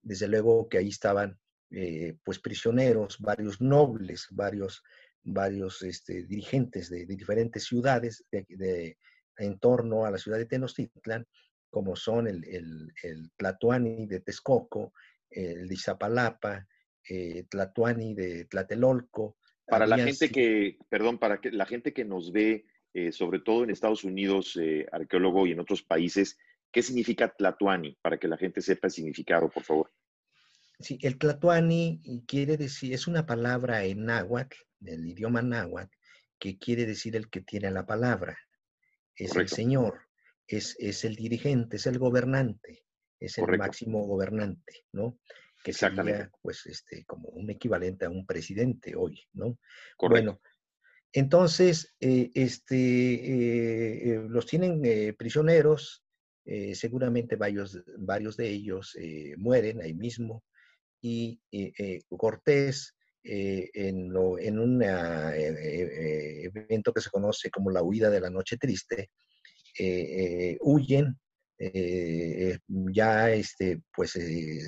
Desde 0.00 0.28
luego 0.28 0.66
que 0.66 0.78
ahí 0.78 0.88
estaban 0.88 1.38
eh, 1.70 2.16
pues 2.22 2.38
prisioneros, 2.38 3.18
varios 3.18 3.60
nobles, 3.60 4.28
varios, 4.30 4.84
varios 5.24 5.82
este, 5.82 6.22
dirigentes 6.22 6.88
de, 6.88 7.06
diferentes 7.06 7.64
ciudades 7.64 8.24
de, 8.30 8.96
en 9.36 9.58
torno 9.58 10.04
a 10.04 10.12
la 10.12 10.18
ciudad 10.18 10.38
de 10.38 10.46
Tenochtitlan, 10.46 11.26
como 11.70 11.96
son 11.96 12.26
el, 12.26 12.44
el, 13.02 13.30
Tlatuani 13.36 14.06
de 14.06 14.20
Texcoco, 14.20 14.92
el 15.30 15.68
de 15.68 15.74
Izapalapa, 15.74 16.66
eh, 17.08 17.44
Tlatuani 17.48 18.14
de 18.14 18.44
Tlatelolco, 18.46 19.36
Para 19.66 19.86
la 19.86 19.98
gente 19.98 20.30
que, 20.30 20.78
perdón, 20.88 21.18
para 21.18 21.40
que 21.40 21.50
la 21.50 21.66
gente 21.66 21.92
que 21.92 22.04
nos 22.04 22.32
ve, 22.32 22.66
eh, 22.94 23.12
sobre 23.12 23.40
todo 23.40 23.64
en 23.64 23.70
Estados 23.70 24.04
Unidos, 24.04 24.56
eh, 24.60 24.86
arqueólogo 24.90 25.46
y 25.46 25.52
en 25.52 25.60
otros 25.60 25.82
países, 25.82 26.38
¿qué 26.72 26.82
significa 26.82 27.28
Tlatuani? 27.28 27.96
Para 28.00 28.18
que 28.18 28.28
la 28.28 28.36
gente 28.36 28.60
sepa 28.60 28.88
el 28.88 28.92
significado, 28.92 29.48
por 29.48 29.62
favor. 29.62 29.92
Sí, 30.78 30.98
el 31.02 31.18
Tlatuani 31.18 32.24
quiere 32.26 32.56
decir, 32.56 32.92
es 32.92 33.06
una 33.06 33.24
palabra 33.24 33.84
en 33.84 34.04
náhuatl, 34.04 34.56
del 34.78 35.06
idioma 35.06 35.42
náhuatl, 35.42 35.94
que 36.38 36.58
quiere 36.58 36.84
decir 36.84 37.16
el 37.16 37.30
que 37.30 37.40
tiene 37.40 37.70
la 37.70 37.86
palabra. 37.86 38.38
Es 39.14 39.34
el 39.36 39.48
Señor, 39.48 40.05
es, 40.46 40.76
es, 40.78 41.04
el 41.04 41.16
dirigente, 41.16 41.76
es 41.76 41.86
el 41.86 41.98
gobernante, 41.98 42.84
es 43.18 43.38
el 43.38 43.58
máximo 43.58 44.06
gobernante, 44.06 44.84
¿no? 44.92 45.18
que 45.66 45.72
sería 45.72 46.30
pues 46.42 46.64
este 46.66 47.04
como 47.04 47.28
un 47.30 47.50
equivalente 47.50 48.04
a 48.04 48.10
un 48.10 48.24
presidente 48.24 48.94
hoy, 48.94 49.20
¿no? 49.32 49.58
Bueno, 49.98 50.40
entonces 51.12 51.96
eh, 51.98 52.30
este, 52.34 52.76
eh, 52.76 54.10
eh, 54.10 54.26
los 54.28 54.46
tienen 54.46 54.80
prisioneros, 55.16 56.04
seguramente 56.74 57.34
varios, 57.34 57.82
varios 57.98 58.36
de 58.36 58.48
ellos 58.48 58.96
mueren 59.36 59.82
ahí 59.82 59.94
mismo 59.94 60.44
y 61.00 61.40
Cortés 62.16 62.94
en, 63.24 64.12
lo, 64.12 64.38
en 64.38 64.60
un 64.60 64.80
evento 66.54 66.92
que 66.92 67.00
se 67.00 67.10
conoce 67.10 67.50
como 67.50 67.72
la 67.72 67.82
huida 67.82 68.10
de 68.10 68.20
la 68.20 68.30
noche 68.30 68.56
triste, 68.58 69.10
huyen 70.60 71.18
eh, 71.58 72.58
ya 72.68 73.30
este, 73.30 73.82
pues, 73.94 74.16
eh, 74.16 74.60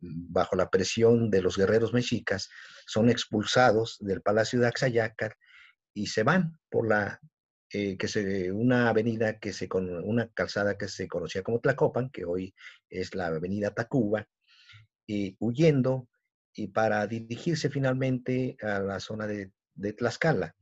bajo 0.00 0.54
la 0.54 0.70
presión 0.70 1.30
de 1.30 1.42
los 1.42 1.56
guerreros 1.56 1.92
mexicas, 1.92 2.48
son 2.86 3.10
expulsados 3.10 3.96
del 4.00 4.22
Palacio 4.22 4.60
de 4.60 4.68
Axayácar 4.68 5.36
y 5.92 6.06
se 6.06 6.22
van 6.22 6.58
por 6.70 6.88
la, 6.88 7.20
eh, 7.72 7.96
que 7.96 8.06
se, 8.06 8.52
una 8.52 8.88
avenida 8.88 9.38
que 9.38 9.52
se, 9.52 9.68
una 9.72 10.28
calzada 10.28 10.78
que 10.78 10.88
se 10.88 11.08
conocía 11.08 11.42
como 11.42 11.60
Tlacopan, 11.60 12.10
que 12.10 12.24
hoy 12.24 12.54
es 12.88 13.14
la 13.14 13.26
avenida 13.26 13.74
Tacuba, 13.74 14.26
y 15.06 15.36
huyendo 15.40 16.08
y 16.54 16.68
para 16.68 17.06
dirigirse 17.06 17.70
finalmente 17.70 18.56
a 18.62 18.78
la 18.78 19.00
zona 19.00 19.26
de, 19.26 19.52
de 19.74 19.92
Tlaxcala, 19.92 20.54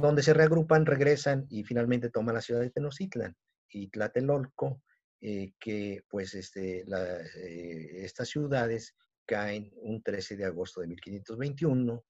donde 0.00 0.22
se 0.22 0.32
reagrupan, 0.32 0.86
regresan 0.86 1.46
y 1.50 1.64
finalmente 1.64 2.08
toman 2.08 2.34
la 2.34 2.40
ciudad 2.40 2.62
de 2.62 2.70
Tenochtitlan 2.70 3.36
y 3.68 3.88
Tlatelolco, 3.88 4.80
eh, 5.20 5.52
que 5.60 6.02
pues 6.08 6.34
este, 6.34 6.80
eh, 6.80 8.04
estas 8.04 8.30
ciudades 8.30 8.96
caen 9.26 9.70
un 9.76 10.02
13 10.02 10.36
de 10.36 10.46
agosto 10.46 10.80
de 10.80 10.86
1521 10.86 12.04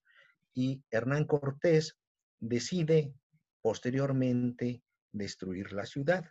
y 0.53 0.81
Hernán 0.89 1.25
Cortés 1.25 1.97
decide 2.39 3.13
posteriormente 3.61 4.81
destruir 5.11 5.73
la 5.73 5.85
ciudad, 5.85 6.23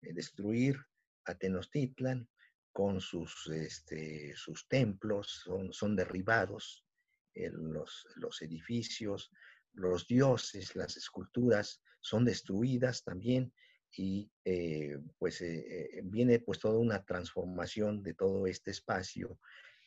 eh, 0.00 0.14
destruir 0.14 0.78
a 1.26 1.34
Tenochtitlan 1.34 2.26
con 2.72 3.02
sus, 3.02 3.46
este, 3.48 4.34
sus 4.36 4.66
templos, 4.68 5.42
son, 5.44 5.70
son 5.74 5.94
derribados 5.94 6.86
los, 7.34 8.06
los 8.16 8.40
edificios, 8.42 9.30
los 9.78 10.06
dioses, 10.06 10.74
las 10.76 10.96
esculturas 10.96 11.80
son 12.00 12.24
destruidas 12.24 13.02
también 13.04 13.52
y 13.96 14.30
eh, 14.44 14.98
pues 15.18 15.40
eh, 15.40 15.64
eh, 15.98 16.00
viene 16.04 16.40
pues 16.40 16.58
toda 16.58 16.78
una 16.78 17.04
transformación 17.04 18.02
de 18.02 18.14
todo 18.14 18.46
este 18.46 18.70
espacio 18.70 19.38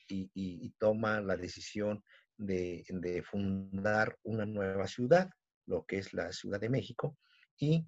y, 0.08 0.70
toma 0.78 1.22
la 1.22 1.38
decisión 1.38 2.04
de, 2.38 3.24
fundar 3.30 4.18
una 4.24 4.46
nueva 4.46 4.86
ciudad, 4.88 5.30
lo 5.68 5.86
que 5.86 6.00
es 6.00 6.14
la 6.14 6.34
Ciudad 6.34 6.60
de 6.60 6.68
México, 6.68 7.18
y 7.58 7.86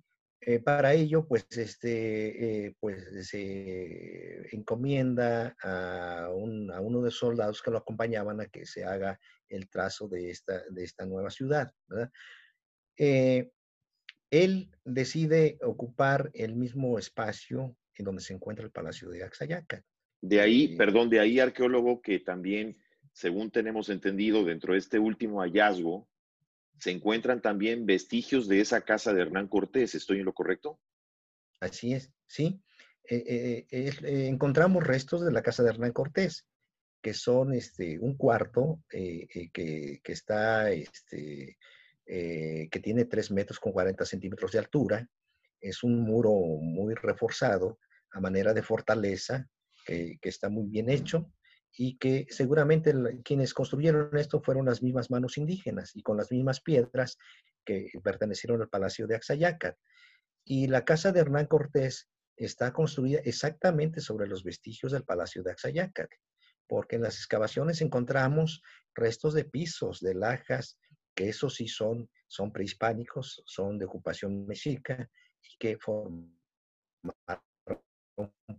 para 0.63 0.93
ello 0.93 1.27
pues, 1.27 1.45
este, 1.57 2.75
pues 2.79 3.27
se 3.27 4.55
encomienda 4.55 5.55
a, 5.61 6.29
uno 6.33 6.99
de 6.99 7.05
los 7.05 7.17
soldados 7.17 7.61
que 7.61 7.71
lo 7.71 7.77
acompañaban 7.77 8.41
a 8.41 8.47
que 8.47 8.65
se 8.65 8.83
haga 8.83 9.19
el 9.49 9.69
trazo 9.69 10.07
de 10.07 10.29
esta, 10.29 10.63
de 10.69 10.83
esta 10.83 11.05
nueva 11.05 11.29
ciudad. 11.29 11.71
¿verdad? 11.87 12.11
Él 14.33 14.71
decide 14.83 15.59
ocupar 15.61 16.31
el 16.33 16.55
mismo 16.55 16.97
espacio 16.97 17.77
en 17.95 18.05
donde 18.05 18.23
se 18.23 18.33
encuentra 18.33 18.65
el 18.65 18.71
Palacio 18.71 19.11
de 19.11 19.23
Axayaca. 19.23 19.83
De 20.21 20.41
ahí, 20.41 20.73
eh, 20.73 20.75
perdón, 20.75 21.11
de 21.11 21.19
ahí 21.19 21.39
arqueólogo 21.39 22.01
que 22.01 22.19
también, 22.19 22.75
según 23.11 23.51
tenemos 23.51 23.89
entendido, 23.89 24.43
dentro 24.43 24.73
de 24.73 24.79
este 24.79 24.97
último 24.97 25.41
hallazgo, 25.41 26.09
se 26.79 26.91
encuentran 26.91 27.41
también 27.41 27.85
vestigios 27.85 28.47
de 28.47 28.61
esa 28.61 28.81
casa 28.81 29.13
de 29.13 29.21
Hernán 29.21 29.47
Cortés. 29.47 29.95
¿Estoy 29.95 30.19
en 30.19 30.25
lo 30.25 30.33
correcto? 30.33 30.79
Así 31.59 31.93
es, 31.93 32.11
sí. 32.27 32.61
Eh, 33.09 33.65
eh, 33.69 34.27
encontramos 34.27 34.83
restos 34.83 35.25
de 35.25 35.31
la 35.31 35.41
casa 35.41 35.63
de 35.63 35.69
Hernán 35.69 35.91
Cortés, 35.91 36.47
que 37.01 37.13
son 37.13 37.53
este, 37.53 37.99
un 37.99 38.15
cuarto 38.15 38.81
que, 38.89 39.27
que, 39.53 40.01
está 40.05 40.71
este, 40.71 41.57
eh, 42.05 42.67
que 42.69 42.79
tiene 42.79 43.05
3 43.05 43.31
metros 43.31 43.59
con 43.59 43.71
40 43.71 44.05
centímetros 44.05 44.51
de 44.51 44.59
altura. 44.59 45.07
Es 45.59 45.83
un 45.83 46.01
muro 46.01 46.31
muy 46.31 46.95
reforzado 46.95 47.79
a 48.11 48.19
manera 48.19 48.53
de 48.53 48.63
fortaleza, 48.63 49.47
que, 49.85 50.17
está 50.21 50.49
muy 50.49 50.67
bien 50.67 50.89
hecho 50.89 51.31
y 51.75 51.97
que 51.97 52.27
seguramente 52.29 52.93
quienes 53.23 53.53
construyeron 53.53 54.15
esto 54.17 54.41
fueron 54.41 54.65
las 54.65 54.83
mismas 54.83 55.09
manos 55.09 55.37
indígenas 55.37 55.95
y 55.95 56.03
con 56.03 56.17
las 56.17 56.31
mismas 56.31 56.61
piedras 56.61 57.17
que 57.65 57.89
pertenecieron 58.03 58.61
al 58.61 58.69
Palacio 58.69 59.07
de 59.07 59.15
Axayacat. 59.15 59.75
Y 60.45 60.67
la 60.67 60.85
casa 60.85 61.11
de 61.11 61.21
Hernán 61.21 61.47
Cortés 61.47 62.09
está 62.35 62.73
construida 62.73 63.19
exactamente 63.23 64.01
sobre 64.01 64.27
los 64.27 64.43
vestigios 64.43 64.91
del 64.91 65.03
Palacio 65.03 65.41
de 65.41 65.51
Axayacat, 65.51 66.09
porque 66.67 66.97
en 66.97 67.03
las 67.03 67.15
excavaciones 67.15 67.81
encontramos 67.81 68.61
restos 68.93 69.33
de 69.33 69.45
pisos, 69.45 69.99
de 69.99 70.13
lajas, 70.13 70.77
que 71.15 71.29
esos 71.29 71.55
sí 71.55 71.67
son, 71.67 72.09
son 72.27 72.51
prehispánicos, 72.51 73.41
son 73.45 73.77
de 73.77 73.85
ocupación 73.85 74.45
mexica 74.45 75.09
y 75.41 75.57
que 75.57 75.77
forman 75.77 76.33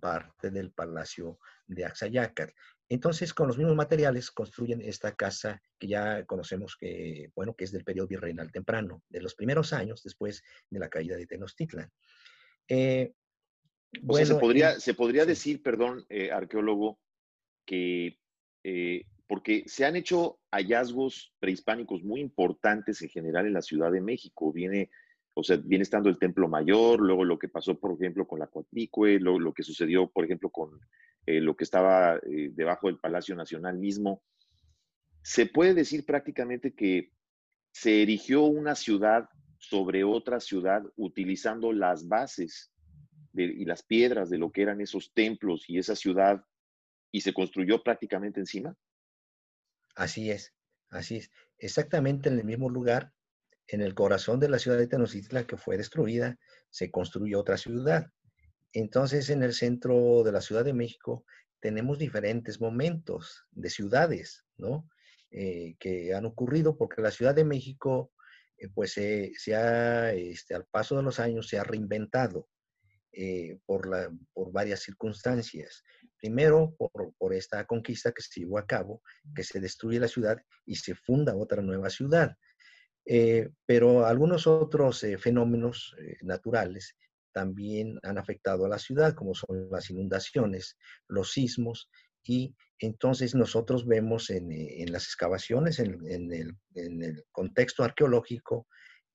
parte 0.01 0.51
del 0.51 0.73
palacio 0.73 1.39
de 1.67 1.85
Axayacat. 1.85 2.51
Entonces, 2.89 3.33
con 3.33 3.49
los 3.49 3.57
mismos 3.57 3.77
materiales 3.77 4.31
construyen 4.31 4.81
esta 4.83 5.15
casa 5.15 5.63
que 5.79 5.89
ya 5.89 6.25
conocemos 6.27 6.77
que, 6.79 7.31
bueno, 7.35 7.55
que 7.55 7.65
es 7.65 7.73
del 7.73 7.85
periodo 7.85 8.09
virreinal 8.09 8.53
temprano, 8.53 9.03
de 9.09 9.23
los 9.23 9.35
primeros 9.35 9.73
años 9.73 10.03
después 10.03 10.43
de 10.71 10.79
la 10.79 10.89
caída 10.89 11.17
de 11.17 11.27
Tenochtitlan. 11.27 11.91
Eh, 12.69 13.15
bueno, 14.03 14.27
se 14.27 14.35
podría, 14.35 14.81
se 14.81 14.95
podría 14.95 15.25
decir, 15.25 15.63
perdón, 15.63 16.05
eh, 16.09 16.31
arqueólogo, 16.31 16.99
que 17.65 18.19
eh, 18.65 19.05
porque 19.27 19.65
se 19.67 19.85
han 19.85 19.97
hecho 19.97 20.39
hallazgos 20.51 21.35
prehispánicos 21.39 22.03
muy 22.03 22.21
importantes 22.21 23.01
en 23.03 23.09
general 23.09 23.47
en 23.47 23.55
la 23.55 23.63
Ciudad 23.63 23.91
de 23.91 24.01
México. 24.01 24.53
Viene, 24.53 24.91
o 25.35 25.43
sea, 25.43 25.57
viene 25.57 25.83
estando 25.83 26.09
el 26.09 26.19
Templo 26.19 26.49
Mayor, 26.49 27.01
luego 27.01 27.25
lo 27.25 27.39
que 27.39 27.49
pasó, 27.49 27.79
por 27.79 27.93
ejemplo, 27.93 28.27
con 28.27 28.39
la 28.39 28.47
Cuatlicue, 28.47 29.19
lo, 29.19 29.39
lo 29.39 29.53
que 29.53 29.65
sucedió, 29.65 30.09
por 30.09 30.25
ejemplo, 30.25 30.51
con 30.51 30.81
eh, 31.27 31.41
lo 31.41 31.57
que 31.57 31.65
estaba 31.65 32.17
eh, 32.17 32.51
debajo 32.53 32.87
del 32.87 32.99
Palacio 32.99 33.35
Nacional 33.35 33.79
mismo. 33.79 34.23
Se 35.23 35.47
puede 35.47 35.75
decir 35.75 36.05
prácticamente 36.05 36.75
que 36.75 37.11
se 37.73 38.03
erigió 38.03 38.43
una 38.43 38.75
ciudad 38.75 39.29
sobre 39.59 40.05
otra 40.05 40.39
ciudad 40.39 40.83
utilizando 40.97 41.73
las 41.73 42.07
bases 42.07 42.73
y 43.33 43.65
las 43.65 43.83
piedras 43.83 44.31
de 44.31 44.39
lo 44.39 44.53
que 44.53 44.63
eran 44.63 44.81
esos 44.81 45.13
templos 45.13 45.65
y 45.69 45.79
esa 45.79 45.97
ciudad 45.97 46.45
y 47.11 47.23
se 47.23 47.33
construyó 47.33 47.83
prácticamente 47.83 48.39
encima. 48.39 48.77
Así 49.97 50.31
es, 50.31 50.55
así 50.91 51.17
es. 51.17 51.31
Exactamente 51.59 52.29
en 52.29 52.39
el 52.39 52.45
mismo 52.45 52.69
lugar, 52.69 53.13
en 53.69 53.81
el 53.81 53.95
corazón 53.95 54.41
de 54.41 54.49
la 54.49 54.59
ciudad 54.59 54.79
de 54.79 54.87
Tenochtitlan 54.87 55.47
que 55.47 55.57
fue 55.57 55.77
destruida, 55.77 56.39
se 56.71 56.91
construyó 56.91 57.41
otra 57.41 57.57
ciudad. 57.57 58.07
Entonces, 58.73 59.31
en 59.31 59.43
el 59.43 59.55
centro 59.55 60.23
de 60.25 60.33
la 60.33 60.41
Ciudad 60.41 60.65
de 60.65 60.73
México 60.73 61.25
tenemos 61.61 61.99
diferentes 61.99 62.61
momentos 62.61 63.45
de 63.53 63.71
ciudades, 63.71 64.45
¿no? 64.57 64.89
Eh, 65.31 65.77
que 65.79 66.15
han 66.15 66.27
ocurrido 66.27 66.77
porque 66.77 67.01
la 67.01 67.11
Ciudad 67.11 67.35
de 67.35 67.45
México, 67.45 68.13
eh, 68.59 68.69
pues, 68.75 68.93
se 68.93 69.55
ha, 69.55 70.13
este, 70.13 70.55
al 70.55 70.67
paso 70.67 70.97
de 70.97 71.03
los 71.03 71.21
años, 71.21 71.49
se 71.49 71.59
ha 71.59 71.65
reinventado 71.65 72.49
eh, 73.17 73.61
por, 73.65 73.89
la, 73.89 74.13
por 74.33 74.51
varias 74.51 74.81
circunstancias. 74.81 75.85
Primero, 76.19 76.77
por, 76.77 77.33
esta 77.33 77.65
conquista 77.65 78.11
que 78.11 78.23
se 78.23 78.41
llevó 78.41 78.59
a 78.59 78.67
cabo, 78.67 79.03
que 79.37 79.45
se 79.45 79.61
destruye 79.61 80.01
la 80.01 80.09
ciudad 80.09 80.37
y 80.67 80.75
se 80.75 80.97
funda 80.97 81.37
otra 81.37 81.63
nueva 81.63 81.91
ciudad. 81.91 82.37
Eh, 83.07 83.51
pero 83.67 84.07
algunos 84.07 84.47
otros 84.47 85.05
eh, 85.05 85.19
fenómenos 85.19 85.95
eh, 86.01 86.17
naturales 86.23 86.97
también 87.33 87.99
han 88.03 88.17
afectado 88.17 88.65
a 88.65 88.69
la 88.69 88.79
ciudad, 88.79 89.15
como 89.15 89.35
son 89.35 89.69
las 89.71 89.91
inundaciones, 89.91 90.79
los 91.09 91.33
sismos 91.33 91.91
y 92.27 92.55
Entonces 92.79 93.35
nosotros 93.35 93.87
vemos 93.87 94.31
en, 94.31 94.51
en 94.51 94.91
las 94.93 95.05
excavaciones, 95.05 95.79
en, 95.79 96.33
el, 96.33 97.25
contexto 97.33 97.85
arqueológico, 97.85 98.67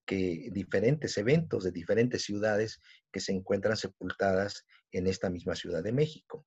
que 0.06 0.50
diferentes 0.52 1.18
eventos 1.18 1.64
de 1.64 1.72
diferentes 1.72 2.24
ciudades 2.24 2.80
que 3.12 3.20
se 3.20 3.32
encuentran 3.32 3.78
sepultadas 3.78 4.66
en 4.92 5.08
esta 5.08 5.30
misma 5.30 5.56
Ciudad 5.56 5.84
de 5.84 5.92
México. 5.92 6.46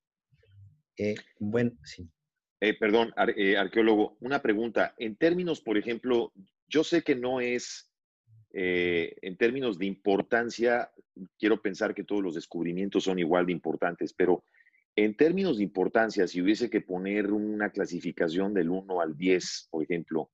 Eh, 0.99 1.15
bueno, 1.39 1.73
sí. 1.85 2.09
Eh, 2.61 2.75
perdón, 2.79 3.13
ar, 3.17 3.31
eh, 3.37 3.57
arqueólogo, 3.57 4.17
una 4.21 4.41
pregunta. 4.41 4.95
En 4.99 5.17
términos, 5.17 5.61
por 5.61 5.77
ejemplo, 5.77 6.33
yo 6.73 6.83
sé 6.83 7.03
que 7.03 7.15
no 7.15 7.41
es, 7.41 7.91
eh, 8.55 9.15
en 9.21 9.37
términos 9.37 9.79
de 9.79 9.85
importancia, 9.85 10.91
quiero 11.39 11.61
pensar 11.61 11.95
que 11.95 12.03
todos 12.03 12.23
los 12.23 12.35
descubrimientos 12.35 13.05
son 13.05 13.19
igual 13.19 13.47
de 13.47 13.53
importantes, 13.53 14.15
pero 14.15 14.43
en 14.97 15.15
términos 15.15 15.59
de 15.59 15.65
importancia, 15.65 16.27
si 16.27 16.41
hubiese 16.41 16.71
que 16.71 16.81
poner 16.81 17.31
una 17.31 17.71
clasificación 17.71 18.55
del 18.55 18.71
1 18.71 19.01
al 19.03 19.17
10, 19.17 19.69
por 19.71 19.83
ejemplo, 19.83 20.31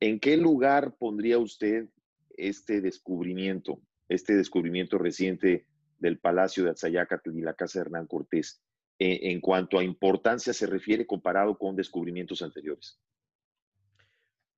¿en 0.00 0.18
qué 0.18 0.36
lugar 0.36 0.96
pondría 0.98 1.38
usted 1.38 1.88
este 2.36 2.80
descubrimiento, 2.80 3.80
este 4.08 4.34
descubrimiento 4.36 4.98
reciente 4.98 5.66
del 5.98 6.18
Palacio 6.18 6.64
de 6.64 6.70
Atzayacatl 6.70 7.36
y 7.36 7.42
la 7.42 7.54
Casa 7.54 7.78
de 7.78 7.86
Hernán 7.86 8.06
Cortés, 8.08 8.60
en, 8.98 9.30
en, 9.30 9.40
cuanto 9.40 9.78
a 9.78 9.84
importancia 9.84 10.52
se 10.52 10.66
refiere 10.66 11.06
comparado 11.06 11.56
con 11.56 11.76
descubrimientos 11.76 12.42
anteriores? 12.42 12.98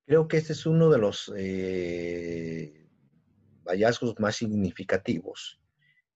Creo 0.08 0.26
que 0.26 0.38
este 0.38 0.54
es 0.54 0.64
uno 0.64 0.88
de 0.88 0.96
los 0.96 1.30
eh, 1.36 2.88
hallazgos 3.66 4.18
más 4.18 4.36
significativos, 4.36 5.60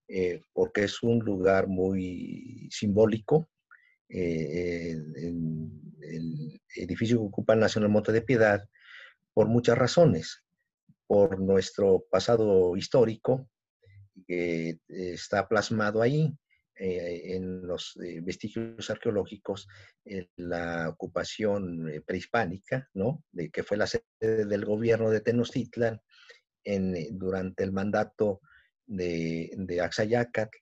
eh, 0.07 0.41
porque 0.51 0.85
es 0.85 1.03
un 1.03 1.19
lugar 1.19 1.67
muy 1.67 2.67
simbólico. 2.71 3.51
Eh, 4.09 4.93
el, 4.93 6.59
edificio 6.75 7.19
que 7.19 7.25
ocupa 7.27 7.53
el 7.53 7.59
Nacional 7.59 7.91
Monte 7.91 8.11
de 8.11 8.23
Piedad, 8.23 8.67
por 9.31 9.47
muchas 9.47 9.77
razones 9.77 10.43
por 11.05 11.39
nuestro 11.39 12.03
pasado 12.09 12.75
histórico 12.75 13.47
que 14.25 14.79
está 14.87 15.47
plasmado 15.47 16.01
ahí 16.01 16.35
eh, 16.75 17.35
en 17.35 17.67
los 17.67 17.95
eh, 18.03 18.21
vestigios 18.21 18.89
arqueológicos, 18.89 19.67
en 20.05 20.29
la 20.37 20.89
ocupación 20.89 21.89
eh, 21.89 22.01
prehispánica, 22.01 22.89
¿no? 22.93 23.23
De 23.31 23.49
que 23.49 23.63
fue 23.63 23.77
la 23.77 23.87
sede 23.87 24.03
del 24.45 24.65
gobierno 24.65 25.09
de 25.09 25.21
Tenochtitlan 25.21 26.01
en, 26.63 27.17
durante 27.17 27.63
el 27.63 27.71
mandato 27.71 28.41
de, 28.85 29.51
de 29.55 29.81
Axayacatl, 29.81 30.57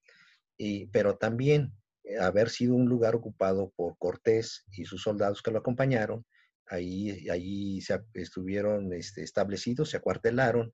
y, 0.58 0.88
pero 0.88 1.18
también 1.18 1.74
haber 2.20 2.50
sido 2.50 2.76
un 2.76 2.88
lugar 2.88 3.16
ocupado 3.16 3.72
por 3.76 3.98
Cortés 3.98 4.66
y 4.72 4.86
sus 4.86 5.02
soldados 5.02 5.42
que 5.42 5.52
lo 5.52 5.60
acompañaron, 5.60 6.26
ahí, 6.72 7.30
ahí 7.30 7.82
se 7.82 8.02
estuvieron 8.14 8.94
este, 8.94 9.24
establecidos, 9.24 9.90
se 9.90 9.98
acuartelaron. 9.98 10.74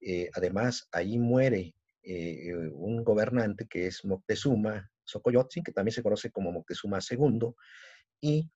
Eh, 0.00 0.30
además, 0.34 0.88
ahí 0.92 1.18
muere 1.18 1.74
eh, 2.02 2.54
un 2.72 3.04
gobernante 3.04 3.66
que 3.66 3.86
es 3.86 4.04
Moctezuma 4.04 4.90
Xocoyotzin, 5.04 5.62
que 5.62 5.72
también 5.72 5.94
se 5.94 6.02
conoce 6.02 6.30
como 6.30 6.52
Moctezuma 6.52 6.98
II, 7.08 7.54
y, 8.20 8.50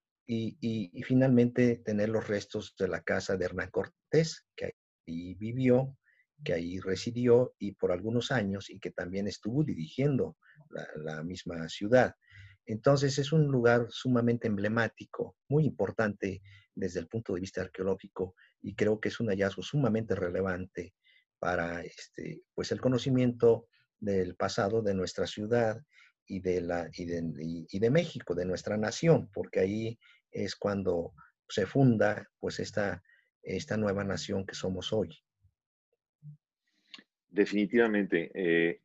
finalmente 1.05 1.77
tener 1.85 2.09
los 2.09 2.27
restos 2.27 2.75
de 2.79 2.89
la 2.89 3.03
casa 3.03 3.37
de 3.37 3.45
Hernán 3.45 3.71
Cortés, 3.71 4.47
que 4.57 4.73
ahí 5.07 5.35
vivió, 5.35 5.97
que 6.43 6.55
ahí 6.55 6.81
residió 6.81 7.55
y 7.59 7.73
por 7.73 7.93
algunos 7.93 8.31
años 8.31 8.71
y 8.71 8.79
que 8.79 8.91
también 8.91 9.29
estuvo 9.29 9.63
dirigiendo 9.65 10.37
la 10.97 11.23
misma 11.23 11.69
ciudad. 11.69 12.15
Entonces 12.67 13.19
es 13.19 13.33
un 13.33 13.47
lugar 13.47 13.87
sumamente 13.91 14.49
emblemático, 14.49 15.37
muy 15.49 15.67
importante 15.67 16.41
desde 16.75 17.01
el 17.01 17.09
punto 17.09 17.35
de 17.35 17.41
vista 17.41 17.61
arqueológico 17.61 18.35
y 18.63 18.75
creo 18.75 18.99
que 18.99 19.11
es 19.11 19.21
un 19.21 19.29
hallazgo 19.29 19.63
sumamente 19.63 20.15
relevante 20.15 20.95
para 21.45 21.83
este, 21.83 22.41
pues 22.55 22.73
el 22.73 22.81
conocimiento 22.81 23.69
del 24.01 24.35
pasado 24.35 24.81
de 24.81 24.95
nuestra 24.95 25.27
ciudad 25.27 25.79
y 26.27 26.41
de, 26.41 26.63
la, 26.63 26.89
y 26.95 27.05
de, 27.05 27.23
y 27.69 27.79
de 27.79 27.91
México, 27.91 28.35
de 28.35 28.47
nuestra 28.47 28.79
nación, 28.79 29.29
porque 29.31 29.61
ahí 29.61 29.99
es 30.31 30.57
cuando 30.57 31.13
se 31.47 31.67
funda 31.67 32.31
pues 32.41 32.61
esta, 32.61 33.03
esta 33.43 33.77
nueva 33.77 34.05
nación 34.05 34.47
que 34.47 34.55
somos 34.55 34.91
hoy. 34.95 35.11
Definitivamente. 37.29 38.31
Eh, 38.33 38.81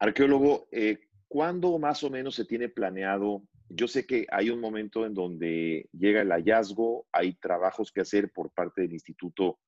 arqueólogo, 0.00 0.68
eh, 0.70 0.98
¿cuándo 1.28 1.78
más 1.78 2.04
o 2.04 2.10
menos 2.10 2.34
se 2.34 2.44
tiene 2.44 2.68
planeado 2.68 3.42
yo 3.70 3.86
sé 3.86 4.06
que 4.06 4.26
hay 4.30 4.50
un 4.50 4.60
momento 4.60 5.04
en 5.04 5.14
donde 5.14 5.88
llega 5.92 6.22
el 6.22 6.30
hallazgo, 6.30 7.06
hay 7.12 7.34
trabajos 7.34 7.92
que 7.92 8.00
hacer 8.00 8.30
por 8.32 8.50
parte 8.50 8.82
del 8.82 8.94
Instituto 8.94 9.58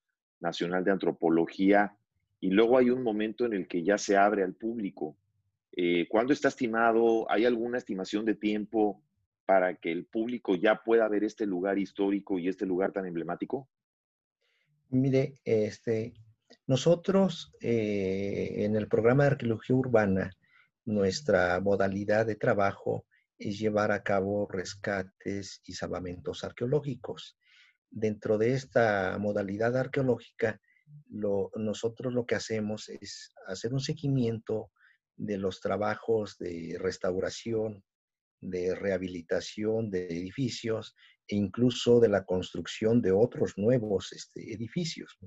Nacional 0.41 0.85
de 0.85 0.93
Antropología 0.93 1.97
y 2.41 2.51
luego 2.51 2.79
hay 2.79 2.91
un 2.91 3.03
momento 3.03 3.45
en 3.45 3.53
el 3.53 3.69
que 3.69 3.83
ya 3.83 3.99
se 3.99 4.17
abre 4.17 4.43
al 4.43 4.55
público. 4.55 5.17
Eh, 5.73 6.07
¿Cuándo 6.09 6.33
está 6.33 6.49
estimado? 6.49 7.31
¿Hay 7.31 7.45
alguna 7.45 7.79
estimación 7.79 8.25
de 8.25 8.35
tiempo 8.35 9.03
para 9.47 9.75
que 9.77 9.93
el 9.93 10.07
público 10.07 10.55
ya 10.55 10.83
pueda 10.83 11.09
ver 11.09 11.25
este 11.25 11.47
lugar 11.47 11.79
histórico 11.79 12.39
y 12.39 12.49
este 12.49 12.67
lugar 12.67 12.93
tan 12.93 13.07
emblemático? 13.07 13.69
Mire, 14.89 15.35
este, 15.45 16.15
nosotros 16.67 17.53
eh, 17.61 18.65
en 18.65 18.77
el 18.77 18.89
programa 18.89 19.25
de 19.25 19.31
arqueología 19.31 19.77
urbana, 19.77 20.31
nuestra 20.85 21.61
modalidad 21.61 22.27
de 22.27 22.37
trabajo 22.37 23.07
es 23.39 23.59
llevar 23.59 23.93
a 23.93 24.03
cabo 24.03 24.49
rescates 24.51 25.63
y 25.65 25.75
salvamentos 25.75 26.43
arqueológicos. 26.45 27.37
Dentro 27.91 28.39
de 28.39 28.55
esta 28.55 29.19
modalidad 29.19 29.77
arqueológica, 29.77 30.61
nosotros 31.09 32.13
lo 32.13 32.25
que 32.27 32.37
hacemos 32.37 32.89
es 32.89 33.33
hacer 33.47 33.73
un 33.73 33.81
seguimiento 33.81 34.71
de 35.17 35.39
los 35.39 35.61
trabajos 35.61 36.39
de 36.39 36.77
restauración, 36.79 37.85
de 38.41 38.75
rehabilitación 38.75 39.91
de 39.91 40.07
edificios 40.07 40.95
e 41.27 41.37
incluso 41.37 42.01
de 42.01 42.09
la 42.09 42.25
construcción 42.25 43.03
de 43.03 43.13
otros 43.13 43.59
nuevos 43.59 44.13
este, 44.13 44.53
edificios. 44.53 45.19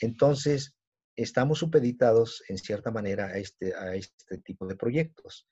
Entonces, 0.00 0.74
estamos 1.14 1.58
supeditados 1.58 2.42
en 2.48 2.58
cierta 2.58 2.90
manera 2.90 3.26
a 3.26 3.38
este, 3.38 3.74
a 3.74 3.94
este 3.94 4.38
tipo 4.38 4.66
de 4.66 4.76
proyectos. 4.76 5.48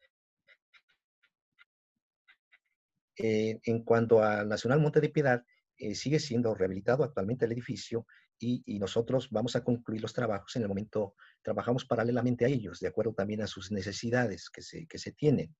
Eh, 3.18 3.60
en 3.64 3.82
cuanto 3.82 4.22
al 4.22 4.48
Nacional 4.48 4.80
Monte 4.80 5.00
de 5.00 5.08
Piedad, 5.08 5.42
eh, 5.78 5.94
sigue 5.94 6.18
siendo 6.18 6.54
rehabilitado 6.54 7.04
actualmente 7.04 7.44
el 7.44 7.52
edificio 7.52 8.06
y, 8.38 8.78
nosotros 8.78 9.28
vamos 9.30 9.56
a 9.56 9.64
concluir 9.64 10.02
los 10.02 10.12
trabajos 10.12 10.54
en 10.56 10.62
el 10.62 10.68
momento, 10.68 11.14
trabajamos 11.42 11.86
paralelamente 11.86 12.44
a 12.44 12.48
ellos, 12.48 12.80
de 12.80 12.88
acuerdo 12.88 13.14
también 13.14 13.40
a 13.40 13.46
sus 13.46 13.72
necesidades 13.72 14.50
que 14.50 14.60
se, 14.60 14.86
que 14.86 14.98
se 14.98 15.12
tienen. 15.12 15.56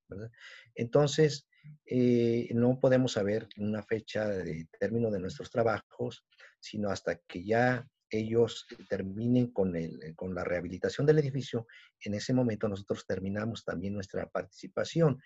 Entonces, 0.74 1.48
eh, 1.86 2.48
no 2.54 2.78
podemos 2.78 3.12
saber 3.12 3.48
una 3.56 3.82
fecha 3.82 4.28
de 4.28 4.68
término 4.78 5.10
de 5.10 5.20
nuestros 5.20 5.50
trabajos, 5.50 6.26
sino 6.60 6.90
hasta 6.90 7.16
que 7.16 7.44
ya 7.44 7.88
ellos 8.10 8.66
terminen 8.88 9.52
con, 9.52 9.74
el, 9.76 10.14
con 10.14 10.34
la 10.34 10.44
rehabilitación 10.44 11.06
del 11.06 11.18
edificio, 11.18 11.66
en 12.00 12.14
ese 12.14 12.32
momento 12.32 12.68
nosotros 12.68 13.06
terminamos 13.06 13.64
también 13.64 13.94
nuestra 13.94 14.28
participación. 14.28 15.20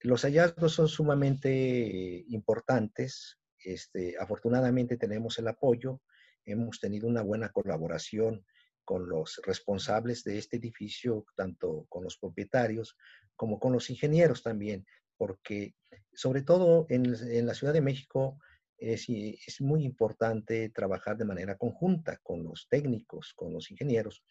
Los 0.00 0.22
hallazgos 0.22 0.72
son 0.72 0.88
sumamente 0.88 2.24
importantes. 2.28 3.38
Este, 3.64 4.16
afortunadamente 4.18 4.96
tenemos 4.96 5.38
el 5.38 5.48
apoyo, 5.48 6.00
hemos 6.44 6.78
tenido 6.80 7.08
una 7.08 7.22
buena 7.22 7.50
colaboración 7.50 8.44
con 8.84 9.08
los 9.08 9.40
responsables 9.44 10.22
de 10.24 10.38
este 10.38 10.58
edificio, 10.58 11.24
tanto 11.34 11.86
con 11.88 12.04
los 12.04 12.18
propietarios 12.18 12.96
como 13.34 13.58
con 13.58 13.72
los 13.72 13.88
ingenieros 13.90 14.42
también, 14.42 14.86
porque 15.16 15.74
sobre 16.12 16.42
todo 16.42 16.86
en, 16.90 17.06
en 17.06 17.46
la 17.46 17.54
Ciudad 17.54 17.72
de 17.72 17.80
México 17.80 18.38
es, 18.76 19.06
es, 19.08 19.60
muy 19.60 19.84
importante 19.84 20.68
trabajar 20.70 21.16
de 21.16 21.24
manera 21.24 21.56
conjunta 21.56 22.18
con 22.22 22.44
los 22.44 22.68
técnicos, 22.68 23.32
con 23.34 23.52
los 23.52 23.70
ingenieros, 23.70 24.22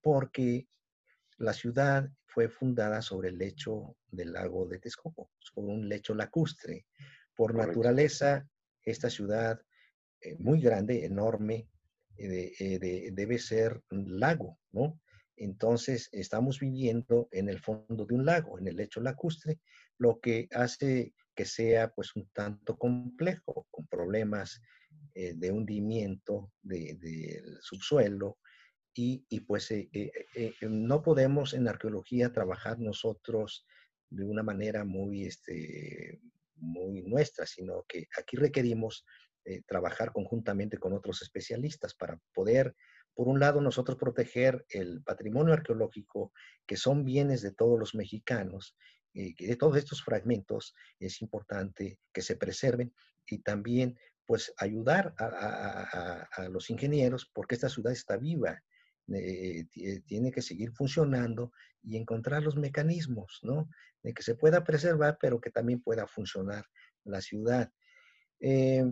porque 0.00 0.66
la 1.38 1.52
ciudad 1.52 2.08
fue 2.26 2.48
fundada 2.48 3.02
sobre 3.02 3.30
el 3.30 3.38
lecho 3.38 3.96
del 4.06 4.32
lago 4.32 4.66
de 4.66 4.78
Texcoco, 4.78 5.30
sobre 5.38 5.72
un 5.72 5.88
lecho 5.88 6.14
lacustre. 6.14 6.86
Por 7.34 7.52
Correcto. 7.52 7.68
naturaleza, 7.68 8.46
esta 8.84 9.10
ciudad 9.10 9.60
eh, 10.20 10.36
muy 10.38 10.60
grande, 10.60 11.04
enorme, 11.04 11.68
eh, 12.16 12.52
eh, 12.58 12.78
de, 12.78 13.10
debe 13.12 13.38
ser 13.38 13.82
un 13.90 14.20
lago, 14.20 14.58
¿no? 14.72 15.00
Entonces, 15.36 16.10
estamos 16.12 16.60
viviendo 16.60 17.28
en 17.32 17.48
el 17.48 17.60
fondo 17.60 18.04
de 18.04 18.14
un 18.14 18.26
lago, 18.26 18.58
en 18.58 18.68
el 18.68 18.76
lecho 18.76 19.00
lacustre, 19.00 19.60
lo 19.96 20.20
que 20.20 20.48
hace 20.52 21.14
que 21.34 21.46
sea 21.46 21.90
pues 21.94 22.14
un 22.14 22.28
tanto 22.34 22.76
complejo, 22.76 23.66
con 23.70 23.86
problemas 23.86 24.60
de 25.14 25.50
hundimiento 25.50 26.52
del 26.62 26.98
de 27.00 27.42
subsuelo, 27.62 28.38
y, 28.92 29.24
y 29.30 29.40
pues 29.40 29.72
no 30.60 31.02
podemos 31.02 31.54
en 31.54 31.68
arqueología 31.68 32.32
trabajar 32.32 32.78
nosotros 32.78 33.64
de 34.10 34.24
una 34.24 34.42
manera 34.42 34.84
muy 34.84 35.24
este, 35.24 36.20
muy 36.60 37.02
nuestra, 37.02 37.46
sino 37.46 37.84
que 37.88 38.06
aquí 38.18 38.36
requerimos 38.36 39.04
eh, 39.44 39.62
trabajar 39.66 40.12
conjuntamente 40.12 40.78
con 40.78 40.92
otros 40.92 41.22
especialistas 41.22 41.94
para 41.94 42.18
poder, 42.34 42.74
por 43.14 43.28
un 43.28 43.40
lado, 43.40 43.60
nosotros 43.60 43.98
proteger 43.98 44.64
el 44.68 45.02
patrimonio 45.02 45.52
arqueológico, 45.52 46.32
que 46.66 46.76
son 46.76 47.04
bienes 47.04 47.42
de 47.42 47.52
todos 47.52 47.78
los 47.78 47.94
mexicanos, 47.94 48.76
y 49.12 49.46
de 49.46 49.56
todos 49.56 49.76
estos 49.76 50.02
fragmentos 50.02 50.74
es 50.98 51.20
importante 51.20 51.98
que 52.12 52.22
se 52.22 52.36
preserven 52.36 52.94
y 53.26 53.38
también 53.38 53.98
pues 54.26 54.52
ayudar 54.58 55.12
a, 55.18 56.48
los 56.50 56.70
ingenieros 56.70 57.28
porque 57.32 57.56
esta 57.56 57.68
ciudad 57.68 57.92
está 57.92 58.16
viva, 58.16 58.62
eh, 59.14 59.66
tiene 60.06 60.30
que 60.30 60.42
seguir 60.42 60.72
funcionando 60.72 61.52
y 61.82 61.96
encontrar 61.96 62.42
los 62.42 62.56
mecanismos, 62.56 63.40
¿no? 63.42 63.68
De 64.02 64.12
que 64.12 64.22
se 64.22 64.34
pueda 64.34 64.64
preservar, 64.64 65.18
pero 65.20 65.40
que 65.40 65.50
también 65.50 65.80
pueda 65.80 66.06
funcionar 66.06 66.66
la 67.04 67.20
ciudad. 67.20 67.72
Eh, 68.40 68.84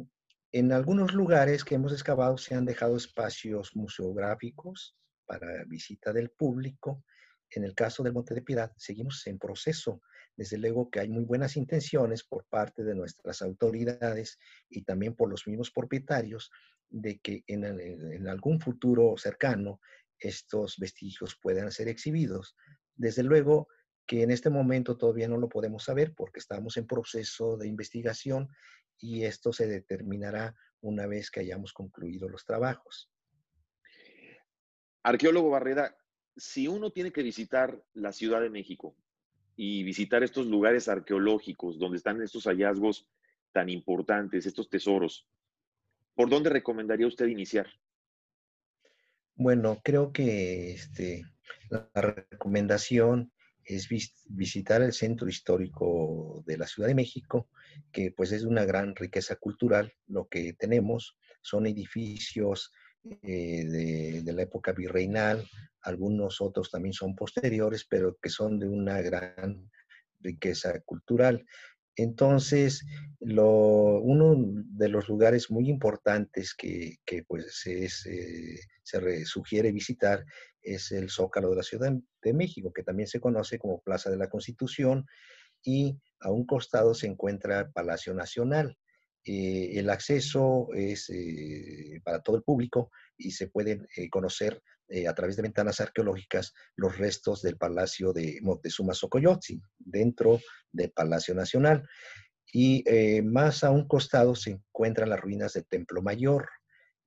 en 0.53 0.73
algunos 0.73 1.13
lugares 1.13 1.65
que 1.65 1.75
hemos 1.75 1.93
excavado 1.93 2.39
se 2.39 2.55
han 2.55 2.65
dejado 2.65 2.97
espacios 2.97 3.77
museográficos 3.77 4.97
para 5.27 5.65
visita 5.65 6.13
del 6.13 6.31
público. 6.31 7.05
En 7.51 7.65
el 7.65 7.75
caso 7.75 8.03
del 8.03 8.13
Monte 8.13 8.35
de 8.35 8.43
Piedad, 8.43 8.73
seguimos 8.77 9.27
en 9.27 9.39
proceso. 9.39 10.01
Desde 10.37 10.57
luego 10.57 10.91
que 10.91 11.01
hay 11.01 11.09
muy 11.09 11.25
buenas 11.25 11.57
intenciones 11.57 12.25
por 12.25 12.47
parte 12.47 12.85
de 12.85 12.95
nuestras 12.95 13.43
autoridades 13.43 14.39
y 14.71 14.85
también 14.85 15.15
por 15.15 15.29
los 15.29 15.47
mismos 15.47 15.71
propietarios 15.71 16.51
de 16.89 17.19
que 17.19 17.45
en, 17.47 17.65
en 17.65 18.29
algún 18.29 18.61
futuro 18.61 19.17
cercano 19.19 19.81
estos 20.21 20.77
vestigios 20.79 21.37
puedan 21.41 21.71
ser 21.71 21.89
exhibidos. 21.89 22.57
Desde 22.97 23.23
luego 23.23 23.69
que 24.07 24.23
en 24.23 24.31
este 24.31 24.51
momento 24.51 24.97
todavía 24.97 25.29
no 25.29 25.37
lo 25.37 25.49
podemos 25.49 25.85
saber 25.85 26.15
porque 26.15 26.41
estamos 26.41 26.77
en 26.77 26.87
proceso 26.87 27.57
de 27.57 27.69
investigación 27.69 28.49
y 28.99 29.25
esto 29.25 29.53
se 29.53 29.67
determinará 29.67 30.57
una 30.81 31.07
vez 31.07 31.31
que 31.31 31.41
hayamos 31.41 31.73
concluido 31.73 32.29
los 32.29 32.45
trabajos. 32.45 33.11
Arqueólogo 35.03 35.51
Barreda, 35.51 35.97
si 36.37 36.69
uno 36.69 36.91
tiene 36.91 37.13
que 37.13 37.23
visitar 37.23 37.85
la 37.93 38.13
Ciudad 38.13 38.41
de 38.41 38.51
México 38.51 38.97
y 39.57 39.83
visitar 39.83 40.23
estos 40.23 40.47
lugares 40.47 40.89
arqueológicos 40.89 41.79
donde 41.79 41.99
están 41.99 42.23
estos 42.23 42.45
hallazgos 42.45 43.09
tan 43.53 43.69
importantes, 43.69 44.47
estos 44.47 44.69
tesoros, 44.69 45.29
¿por 46.15 46.29
dónde 46.29 46.51
recomendaría 46.51 47.07
usted 47.07 47.27
iniciar? 47.27 47.69
Bueno, 49.41 49.81
creo 49.85 50.13
que 50.13 50.73
este, 50.73 51.23
la 51.71 51.89
recomendación 51.95 53.33
es 53.65 53.89
visitar 54.27 54.83
el 54.83 54.93
centro 54.93 55.29
histórico 55.29 56.43
de 56.45 56.59
la 56.59 56.67
Ciudad 56.67 56.89
de 56.89 56.97
México, 56.97 57.49
que 57.93 58.11
pues 58.11 58.33
es 58.33 58.43
una 58.43 58.65
gran 58.65 58.97
riqueza 58.97 59.37
cultural. 59.37 59.93
Lo 60.09 60.27
que 60.27 60.55
tenemos 60.55 61.17
son 61.41 61.67
edificios 61.67 62.73
eh, 63.05 63.65
de, 63.65 64.23
de, 64.25 64.33
la 64.33 64.43
época 64.43 64.73
virreinal, 64.73 65.49
algunos 65.83 66.41
otros 66.41 66.69
también 66.73 66.93
son 66.93 67.15
posteriores, 67.15 67.87
pero 67.89 68.19
que 68.21 68.31
son 68.31 68.59
de 68.59 68.69
una 68.69 69.01
gran 69.03 69.71
riqueza 70.19 70.81
cultural. 70.81 71.47
Entonces, 71.99 72.87
uno 73.21 74.37
de 74.39 74.89
los 74.89 75.09
lugares 75.09 75.51
muy 75.51 75.69
importantes 75.69 76.55
que, 76.55 76.99
pues 77.27 77.67
eh, 77.67 77.89
se 78.83 79.25
sugiere 79.27 79.73
visitar 79.73 80.25
es 80.63 80.93
el 80.93 81.11
Zócalo 81.11 81.51
de 81.51 81.57
la 81.57 81.63
Ciudad 81.65 81.93
de 82.23 82.33
México, 82.33 82.73
que 82.73 82.85
también 82.85 83.09
se 83.09 83.21
conoce 83.21 83.59
como 83.59 83.83
Plaza 83.83 84.11
de 84.11 84.17
la 84.17 84.29
Constitución, 84.29 85.07
y 85.65 85.99
a 86.21 86.31
un 86.31 86.47
costado 86.47 86.95
se 86.95 87.09
encuentra 87.09 87.69
Palacio 87.73 88.15
Nacional. 88.15 88.79
Eh, 89.25 89.73
el 89.75 89.91
acceso 89.91 90.69
es 90.75 91.11
eh, 91.11 92.01
para 92.05 92.23
todo 92.23 92.37
el 92.37 92.45
público 92.45 92.93
y 93.17 93.33
se 93.33 93.49
pueden 93.49 93.89
conocer 94.11 94.63
a 95.09 95.15
través 95.15 95.37
de 95.37 95.43
ventanas 95.43 95.81
arqueológicas 95.81 96.55
los 96.77 96.97
restos 96.97 97.43
del 97.43 97.59
Palacio 97.59 98.13
de 98.13 98.39
Moctezuma 98.41 98.95
Xocoyotzin 98.95 99.61
dentro 99.79 100.41
del 100.73 100.91
Palacio 100.93 101.35
Nacional. 101.35 101.87
Y 102.53 102.83
eh, 102.87 103.23
más 103.23 103.63
a 103.63 103.71
un 103.71 103.87
costado 103.87 104.35
se 104.35 104.53
encuentran 104.53 105.11
las 105.11 105.21
ruinas 105.21 105.53
del 105.53 105.67
Templo 105.67 106.03
Mayor, 106.03 106.49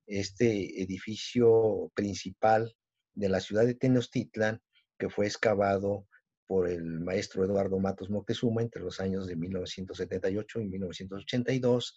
este 0.06 0.80
edificio 0.82 1.90
principal 1.94 2.74
de 3.14 3.28
la 3.28 3.40
ciudad 3.40 3.66
de 3.66 3.74
Tenochtitlan, 3.74 4.60
que 4.98 5.10
fue 5.10 5.26
excavado 5.26 6.06
por 6.46 6.68
el 6.68 6.84
maestro 7.00 7.44
Eduardo 7.44 7.78
Matos 7.78 8.10
Moctezuma 8.10 8.62
entre 8.62 8.82
los 8.82 9.00
años 9.00 9.26
de 9.26 9.36
1978 9.36 10.60
y 10.60 10.66
1982. 10.66 11.96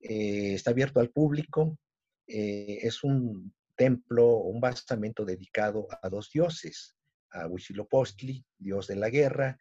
Eh, 0.00 0.54
está 0.54 0.70
abierto 0.70 1.00
al 1.00 1.10
público. 1.10 1.78
Eh, 2.26 2.78
es 2.82 3.02
un 3.02 3.52
templo, 3.76 4.38
un 4.38 4.60
basamento 4.60 5.24
dedicado 5.24 5.86
a 6.02 6.08
dos 6.08 6.30
dioses, 6.32 6.96
a 7.30 7.46
Huitzilopochtli, 7.46 8.44
dios 8.58 8.86
de 8.86 8.96
la 8.96 9.10
guerra, 9.10 9.58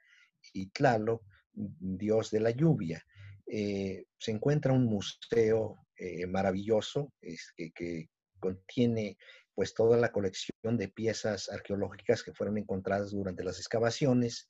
y 0.51 0.67
Tlaloc, 0.71 1.23
dios 1.53 2.31
de 2.31 2.39
la 2.39 2.51
lluvia. 2.51 3.05
Eh, 3.45 4.05
se 4.17 4.31
encuentra 4.31 4.73
un 4.73 4.85
museo 4.85 5.77
eh, 5.95 6.25
maravilloso 6.27 7.13
que, 7.21 8.09
contiene 8.39 9.17
pues 9.55 9.73
toda 9.73 9.95
la 9.95 10.11
colección 10.11 10.77
de 10.77 10.89
piezas 10.89 11.49
arqueológicas 11.49 12.23
que 12.23 12.33
fueron 12.33 12.57
encontradas 12.57 13.11
durante 13.11 13.41
las 13.41 13.57
excavaciones 13.57 14.49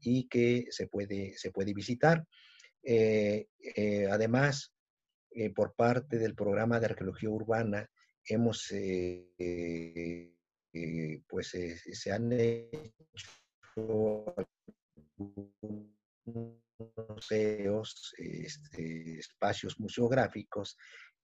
y 0.00 0.28
que 0.28 0.66
se 0.70 0.86
puede, 0.86 1.36
se 1.36 1.50
puede 1.50 1.74
visitar. 1.74 2.24
Eh, 2.84 3.48
además, 4.08 4.72
por 5.56 5.74
parte 5.74 6.18
del 6.18 6.36
programa 6.36 6.78
de 6.78 6.86
arqueología 6.86 7.30
urbana, 7.30 7.90
hemos, 8.28 8.72
pues 11.28 11.56
se 11.92 12.12
han 12.12 12.32
hecho 12.32 12.84
museos, 17.08 18.14
este, 18.18 19.18
espacios 19.18 19.78
museográficos 19.80 20.76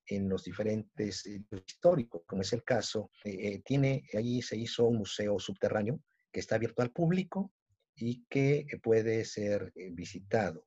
en 0.06 0.28
los 0.28 0.44
diferentes 0.44 1.26
históricos, 1.66 2.22
como 2.26 2.42
es 2.42 2.52
el 2.52 2.62
caso, 2.62 3.10
eh, 3.24 3.62
tiene, 3.64 4.04
allí 4.14 4.42
se 4.42 4.56
hizo 4.56 4.84
un 4.84 4.98
museo 4.98 5.38
subterráneo 5.38 6.00
que 6.30 6.40
está 6.40 6.56
abierto 6.56 6.82
al 6.82 6.90
público 6.90 7.52
y 7.96 8.24
que 8.26 8.66
puede 8.82 9.24
ser 9.24 9.72
eh, 9.76 9.90
visitado. 9.92 10.66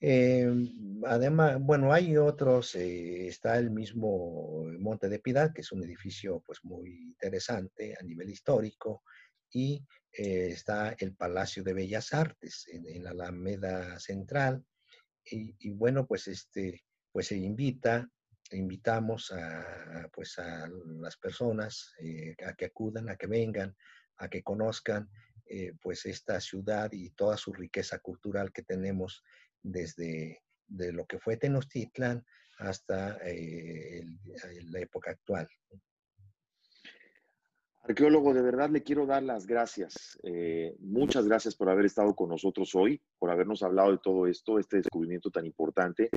Em, 0.00 1.02
además, 1.04 1.58
bueno, 1.60 1.92
hay 1.92 2.16
otros, 2.16 2.76
eh, 2.76 3.26
está 3.26 3.58
el 3.58 3.70
mismo 3.70 4.64
Monte 4.78 5.08
de 5.08 5.18
Piedad, 5.18 5.52
que 5.52 5.62
es 5.62 5.72
un 5.72 5.82
edificio 5.82 6.40
pues 6.46 6.60
muy 6.62 7.02
interesante 7.02 7.96
a 7.98 8.04
nivel 8.04 8.30
histórico, 8.30 9.02
y 9.50 9.84
eh, 10.12 10.50
está 10.50 10.94
el 10.98 11.14
Palacio 11.16 11.64
de 11.64 11.72
Bellas 11.72 12.12
Artes 12.12 12.66
en, 12.68 13.02
la 13.02 13.10
Alameda 13.10 13.98
Central. 13.98 14.64
Y, 15.30 15.70
bueno, 15.72 16.06
pues, 16.06 16.26
este, 16.28 16.84
pues 17.12 17.26
se 17.26 17.36
invita, 17.36 18.08
invitamos 18.52 19.30
a, 19.32 20.08
pues 20.12 20.38
a 20.38 20.68
las 21.00 21.18
personas 21.18 21.92
eh, 22.00 22.34
a 22.46 22.54
que 22.54 22.66
acudan, 22.66 23.10
a 23.10 23.16
que 23.16 23.26
vengan, 23.26 23.76
a 24.16 24.28
que 24.28 24.42
conozcan 24.42 25.10
pues 25.80 26.04
esta 26.04 26.38
ciudad 26.42 26.92
y 26.92 27.08
toda 27.10 27.38
su 27.38 27.54
riqueza 27.54 28.00
cultural 28.00 28.52
que 28.52 28.62
tenemos 28.62 29.24
desde 29.62 30.42
de 30.66 30.92
lo 30.92 31.06
que 31.06 31.18
fue 31.18 31.36
Tenochtitlan 31.36 32.24
hasta 32.58 33.18
la 33.18 34.80
época 34.80 35.12
actual. 35.12 35.48
Arqueólogo, 37.88 38.34
de 38.34 38.42
verdad 38.42 38.68
le 38.68 38.82
quiero 38.82 39.06
dar 39.06 39.22
las 39.22 39.46
gracias. 39.46 40.18
Eh, 40.22 40.76
muchas 40.78 41.26
gracias 41.26 41.54
por 41.54 41.70
haber 41.70 41.86
estado 41.86 42.14
con 42.14 42.28
nosotros 42.28 42.74
hoy, 42.74 43.00
por 43.18 43.30
habernos 43.30 43.62
hablado 43.62 43.92
de 43.92 43.98
todo 43.98 44.26
esto, 44.26 44.58
este 44.58 44.76
descubrimiento 44.76 45.30
tan 45.30 45.46
importante. 45.46 46.10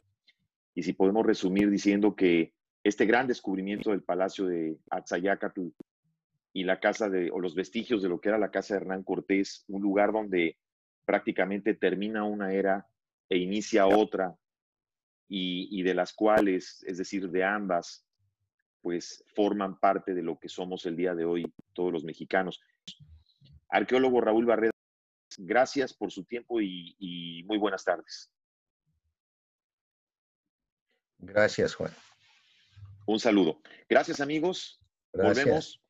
Y 0.75 0.83
si 0.83 0.91
podemos 0.91 1.25
resumir 1.25 1.69
diciendo 1.69 2.13
que 2.13 2.53
este 2.83 3.05
gran 3.05 3.25
descubrimiento 3.25 3.91
del 3.91 4.03
Palacio 4.03 4.47
de 4.47 4.79
Atzayacatl 4.89 5.67
y 6.51 6.63
la 6.65 6.81
casa 6.81 7.09
de, 7.09 7.31
o 7.31 7.39
los 7.39 7.55
vestigios 7.55 8.01
de 8.01 8.09
lo 8.09 8.19
que 8.19 8.29
era 8.29 8.37
la 8.37 8.51
casa 8.51 8.73
de 8.73 8.81
Hernán 8.81 9.03
Cortés, 9.03 9.63
un 9.69 9.81
lugar 9.81 10.11
donde 10.11 10.57
prácticamente 11.05 11.73
termina 11.73 12.25
una 12.25 12.51
era 12.53 12.87
e 13.31 13.37
inicia 13.37 13.87
otra, 13.87 14.35
y, 15.29 15.79
y 15.79 15.83
de 15.83 15.93
las 15.93 16.11
cuales, 16.11 16.83
es 16.85 16.97
decir, 16.97 17.29
de 17.29 17.45
ambas, 17.45 18.05
pues 18.81 19.23
forman 19.33 19.79
parte 19.79 20.13
de 20.13 20.21
lo 20.21 20.37
que 20.37 20.49
somos 20.49 20.85
el 20.85 20.97
día 20.97 21.15
de 21.15 21.23
hoy 21.23 21.53
todos 21.71 21.93
los 21.93 22.03
mexicanos. 22.03 22.59
Arqueólogo 23.69 24.19
Raúl 24.19 24.45
Barreda, 24.45 24.71
gracias 25.37 25.93
por 25.93 26.11
su 26.11 26.25
tiempo 26.25 26.59
y, 26.59 27.43
muy 27.47 27.57
buenas 27.57 27.85
tardes. 27.85 28.29
Gracias, 31.19 31.75
Juan. 31.75 31.93
Un 33.05 33.21
saludo. 33.21 33.61
Gracias, 33.87 34.19
amigos. 34.19 34.81
Volvemos. 35.13 35.81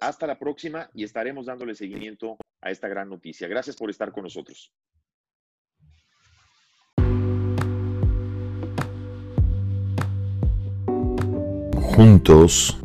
Hasta 0.00 0.26
la 0.26 0.38
próxima 0.38 0.90
y 0.92 1.04
estaremos 1.04 1.46
dándole 1.46 1.74
seguimiento 1.74 2.36
a 2.60 2.70
esta 2.70 2.88
gran 2.88 3.08
noticia. 3.08 3.48
Gracias 3.48 3.76
por 3.76 3.88
estar 3.88 4.12
con 4.12 4.24
nosotros. 4.24 4.74
juntos 12.00 12.78